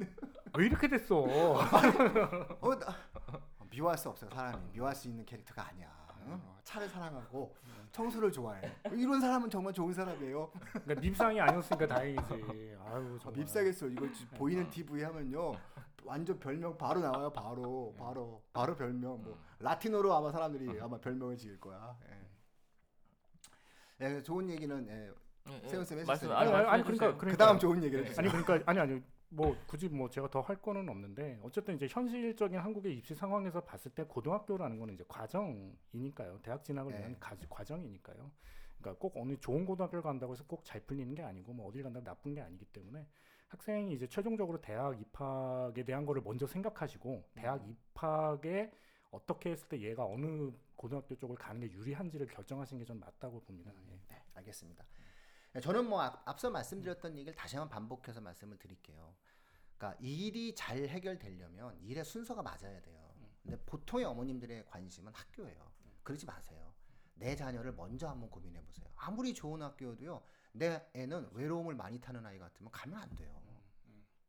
왜 0.58 0.66
이렇게 0.66 0.88
됐어? 0.88 1.20
어, 1.20 1.60
나, 2.80 2.96
미워할 3.70 3.96
수 3.96 4.08
없어요. 4.08 4.28
사람이 4.30 4.72
미워할 4.72 4.96
수 4.96 5.06
있는 5.06 5.24
캐릭터가 5.24 5.68
아니야. 5.68 6.07
어? 6.34 6.58
차를 6.64 6.88
사랑하고 6.88 7.54
청소를 7.92 8.30
좋아해. 8.32 8.60
이런 8.92 9.20
사람은 9.20 9.48
정말 9.50 9.72
좋은 9.72 9.92
사람이에요. 9.92 10.50
그러니까 10.72 11.00
밉상이 11.00 11.40
아니었으니까 11.40 11.86
다행이지. 11.86 12.32
아유 12.32 12.76
아, 12.80 13.18
정말. 13.22 13.38
밉사겠어. 13.40 13.86
이거 13.88 14.10
지- 14.12 14.26
보이는 14.28 14.68
TV 14.70 15.02
하면요. 15.02 15.52
완전 16.04 16.38
별명 16.38 16.76
바로 16.78 17.00
나와요. 17.00 17.30
바로 17.30 17.94
바로 17.98 18.42
바로 18.52 18.74
별명 18.76 19.22
뭐 19.22 19.38
라틴어로 19.58 20.14
아마 20.14 20.30
사람들이 20.30 20.80
아마 20.80 20.98
별명을 20.98 21.36
지을 21.36 21.58
거야. 21.60 21.96
예. 22.08 24.06
예, 24.16 24.22
좋은 24.22 24.48
얘기는 24.48 24.86
예. 24.88 25.12
예, 25.52 25.60
예. 25.64 25.68
세훈 25.68 25.84
쌤 25.84 25.98
해주세요. 25.98 26.32
아니, 26.34 26.50
아니, 26.52 26.66
아니, 26.66 26.82
그러니까 26.82 26.92
주세요. 27.06 27.18
그러니까 27.18 27.30
그다음 27.44 27.58
좋은 27.58 27.82
얘기를 27.82 28.04
해주세요. 28.04 28.20
아니 28.30 28.44
그러니까 28.44 28.70
아니 28.70 28.78
아니 28.80 29.02
뭐 29.30 29.54
굳이 29.66 29.88
뭐 29.88 30.08
제가 30.08 30.30
더 30.30 30.40
할 30.40 30.56
거는 30.62 30.88
없는데 30.88 31.38
어쨌든 31.42 31.74
이제 31.76 31.86
현실적인 31.88 32.58
한국의 32.58 32.96
입시 32.96 33.14
상황에서 33.14 33.60
봤을 33.62 33.90
때 33.92 34.04
고등학교라는 34.04 34.78
거는 34.78 34.94
이제 34.94 35.04
과정이니까요. 35.08 36.40
대학 36.42 36.64
진학을 36.64 36.92
네. 36.92 36.98
위한 37.00 37.18
가, 37.20 37.36
과정이니까요. 37.50 38.30
그러니까 38.78 38.98
꼭 39.00 39.16
어느 39.16 39.36
좋은 39.38 39.64
고등학교를 39.66 40.02
간다고 40.02 40.32
해서 40.32 40.44
꼭 40.46 40.62
잘 40.64 40.80
풀리는 40.80 41.14
게 41.14 41.22
아니고 41.22 41.52
뭐 41.52 41.66
어딜 41.68 41.82
간다고 41.82 42.04
나쁜 42.04 42.34
게 42.34 42.40
아니기 42.40 42.64
때문에 42.66 43.06
학생이 43.48 43.92
이제 43.94 44.06
최종적으로 44.06 44.60
대학 44.60 44.98
입학에 45.00 45.82
대한 45.84 46.06
거를 46.06 46.22
먼저 46.22 46.46
생각하시고 46.46 47.24
대학 47.34 47.66
입학에 47.68 48.70
어떻게 49.10 49.50
했을 49.50 49.68
때 49.68 49.80
얘가 49.80 50.04
어느 50.06 50.50
고등학교 50.76 51.14
쪽을 51.16 51.36
가는 51.36 51.60
게 51.60 51.70
유리한지를 51.72 52.26
결정하시는 52.28 52.78
게 52.80 52.86
전 52.86 53.00
맞다고 53.00 53.40
봅니다. 53.40 53.72
예. 53.90 54.00
네, 54.08 54.22
알겠습니다. 54.34 54.84
예, 55.56 55.60
저는 55.60 55.88
뭐 55.88 56.00
앞- 56.02 56.26
앞서 56.28 56.50
말씀드렸던 56.50 57.16
얘기를 57.16 57.34
다시 57.34 57.56
한번 57.56 57.70
반복해서 57.70 58.20
말씀을 58.20 58.58
드릴게요. 58.58 59.14
그러니까 59.76 59.98
일이 60.02 60.54
잘 60.54 60.78
해결되려면 60.88 61.78
일의 61.80 62.04
순서가 62.04 62.42
맞아야 62.42 62.80
돼요. 62.82 63.14
근데 63.42 63.56
보통의 63.64 64.04
어머님들의 64.06 64.66
관심은 64.66 65.12
학교예요. 65.14 65.72
그러지 66.02 66.26
마세요. 66.26 66.74
내 67.14 67.34
자녀를 67.34 67.72
먼저 67.72 68.08
한번 68.08 68.30
고민해 68.30 68.62
보세요. 68.62 68.86
아무리 68.96 69.32
좋은 69.34 69.62
학교여도요. 69.62 70.22
내 70.52 70.86
애는 70.94 71.30
외로움을 71.32 71.74
많이 71.74 71.98
타는 72.00 72.24
아이 72.26 72.38
같으면 72.38 72.70
가면 72.70 72.98
안 72.98 73.14
돼요. 73.16 73.40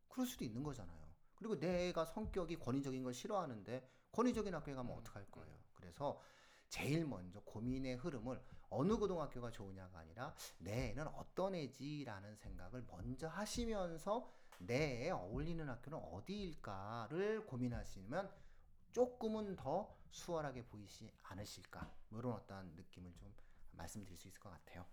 그럴 0.08 0.26
수도 0.26 0.44
있는 0.44 0.64
거잖아요. 0.64 1.00
그리고 1.36 1.58
내 1.58 1.90
애가 1.90 2.06
성격이 2.06 2.58
권위적인 2.58 3.04
걸 3.04 3.14
싫어하는데 3.14 3.88
권위적인 4.12 4.54
학교에 4.54 4.74
가면 4.74 4.98
어떡할 4.98 5.30
거예요. 5.32 5.58
그래서 5.74 6.20
제일 6.68 7.06
먼저 7.06 7.40
고민의 7.42 7.96
흐름을 7.96 8.42
어느 8.70 8.96
고등학교가 8.98 9.52
좋으냐가 9.52 10.00
아니라 10.00 10.34
내 10.60 10.90
애는 10.90 11.08
어떤 11.08 11.56
애지라는 11.56 12.36
생각을 12.36 12.84
먼저 12.88 13.28
하시면서 13.28 14.32
내 14.60 15.04
애에 15.06 15.12
어울리는 15.12 15.68
학교는 15.68 15.98
어디일까를 15.98 17.46
고민하시면 17.46 18.30
조금은 18.92 19.56
더 19.56 19.96
수월하게 20.12 20.66
보이지 20.66 21.12
않으실까 21.24 21.92
뭐 22.10 22.20
이런 22.20 22.34
어떤 22.34 22.74
느낌을 22.76 23.14
좀 23.16 23.34
말씀드릴 23.72 24.18
수 24.18 24.28
있을 24.28 24.40
것 24.40 24.50
같아요. 24.50 24.86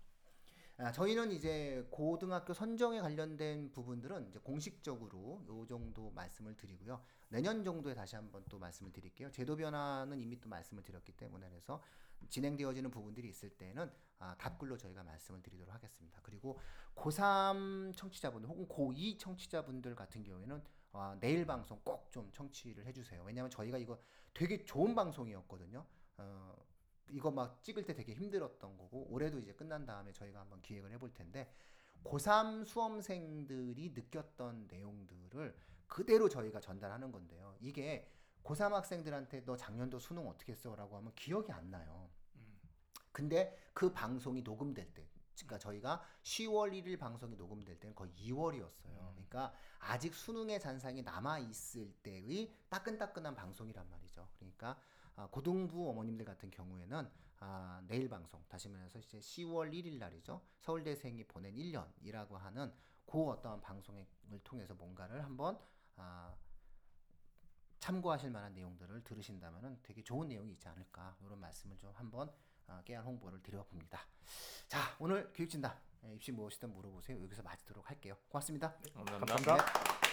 아, 0.79 0.91
저희는 0.91 1.31
이제 1.31 1.87
고등학교 1.89 2.53
선정에 2.53 3.01
관련된 3.01 3.71
부분들은 3.71 4.27
이제 4.27 4.37
공식적으로 4.39 5.43
요 5.47 5.65
정도 5.65 6.11
말씀을 6.11 6.55
드리고요. 6.55 7.01
내년 7.29 7.63
정도에 7.63 7.95
다시 7.95 8.15
한번 8.15 8.43
또 8.47 8.59
말씀을 8.59 8.91
드릴게요. 8.91 9.31
제도 9.31 9.55
변화는 9.55 10.19
이미 10.21 10.39
또 10.39 10.47
말씀을 10.49 10.83
드렸기 10.83 11.13
때문에 11.13 11.49
그래서 11.49 11.81
진행되어지는 12.29 12.91
부분들이 12.91 13.27
있을 13.29 13.49
때는 13.49 13.91
아, 14.19 14.35
답글로 14.37 14.77
저희가 14.77 15.03
말씀을 15.03 15.41
드리도록 15.41 15.73
하겠습니다. 15.73 16.19
그리고 16.21 16.59
고3 16.95 17.95
청취자분들 17.95 18.47
혹은 18.47 18.67
고2 18.67 19.17
청취자분들 19.17 19.95
같은 19.95 20.23
경우에는 20.23 20.61
아, 20.93 21.17
내일 21.19 21.45
방송 21.47 21.79
꼭 21.83 22.07
좀 22.11 22.31
청취를 22.33 22.85
해주세요. 22.85 23.23
왜냐하면 23.23 23.49
저희가 23.51 23.77
이거 23.77 23.99
되게 24.33 24.63
좋은 24.65 24.95
방송이었거든요. 24.95 25.85
어, 26.17 26.55
이거 27.09 27.31
막 27.31 27.63
찍을 27.63 27.85
때 27.85 27.93
되게 27.93 28.13
힘들었던 28.13 28.77
거고 28.77 29.07
올해도 29.09 29.39
이제 29.39 29.53
끝난 29.53 29.85
다음에 29.85 30.11
저희가 30.13 30.39
한번 30.39 30.61
기획을 30.61 30.91
해볼 30.91 31.13
텐데 31.13 31.51
고3 32.03 32.65
수험생들이 32.65 33.91
느꼈던 33.91 34.67
내용들을 34.69 35.55
그대로 35.87 36.29
저희가 36.29 36.59
전달하는 36.59 37.11
건데요. 37.11 37.55
이게 37.59 38.09
고3 38.43 38.71
학생들한테 38.71 39.43
너 39.45 39.57
작년도 39.57 39.99
수능 39.99 40.27
어떻게 40.27 40.53
했어 40.53 40.75
라고 40.75 40.97
하면 40.97 41.13
기억이 41.15 41.51
안 41.51 41.69
나요. 41.69 42.09
근데 43.11 43.57
그 43.73 43.91
방송이 43.91 44.41
녹음될 44.41 44.93
때 44.93 45.09
그러니까 45.35 45.57
저희가 45.59 46.01
10월 46.23 46.71
1일 46.71 46.99
방송이 46.99 47.35
녹음될 47.35 47.79
때는 47.79 47.95
거의 47.95 48.11
2월이었어요. 48.13 49.13
그러니까 49.13 49.53
아직 49.79 50.13
수능의 50.13 50.59
잔상이 50.59 51.03
남아 51.03 51.39
있을 51.39 51.91
때의 52.03 52.53
따끈따끈한 52.69 53.35
방송이란 53.35 53.89
말이죠. 53.89 54.27
그러니까 54.37 54.79
아, 55.17 55.27
고등부 55.29 55.89
어머님들 55.89 56.25
같은 56.25 56.49
경우에는 56.51 57.09
아, 57.39 57.81
내일 57.87 58.07
방송 58.07 58.43
다시 58.47 58.69
말해서 58.69 58.99
이제 58.99 59.19
10월 59.19 59.71
1일 59.71 59.97
날이죠. 59.97 60.41
서울대생이 60.59 61.23
보낸 61.25 61.55
1년이라고 61.55 62.33
하는 62.33 62.71
그 63.05 63.23
어떠한 63.23 63.59
방송을 63.61 64.05
통해서 64.43 64.73
뭔가를 64.75 65.23
한번 65.23 65.59
아, 65.95 66.33
참고하실 67.79 68.29
만한 68.29 68.53
내용들을 68.53 69.03
들으신다면 69.03 69.79
되게 69.81 70.03
좋은 70.03 70.27
내용이 70.27 70.51
있지 70.53 70.67
않을까 70.67 71.17
이런 71.21 71.39
말씀을 71.39 71.77
좀 71.77 71.91
한번 71.95 72.31
아, 72.67 72.81
깨알 72.85 73.03
홍보를 73.03 73.41
드려봅니다. 73.41 73.99
자 74.67 74.95
오늘 74.99 75.31
교육진단 75.33 75.75
예, 76.05 76.13
입시 76.13 76.31
무엇이든 76.31 76.73
물어보세요. 76.73 77.21
여기서 77.23 77.41
마치도록 77.41 77.89
할게요. 77.89 78.15
고맙습니다. 78.29 78.75
감사합니다. 78.93 79.35
감사합니다. 79.35 80.01
네. 80.01 80.06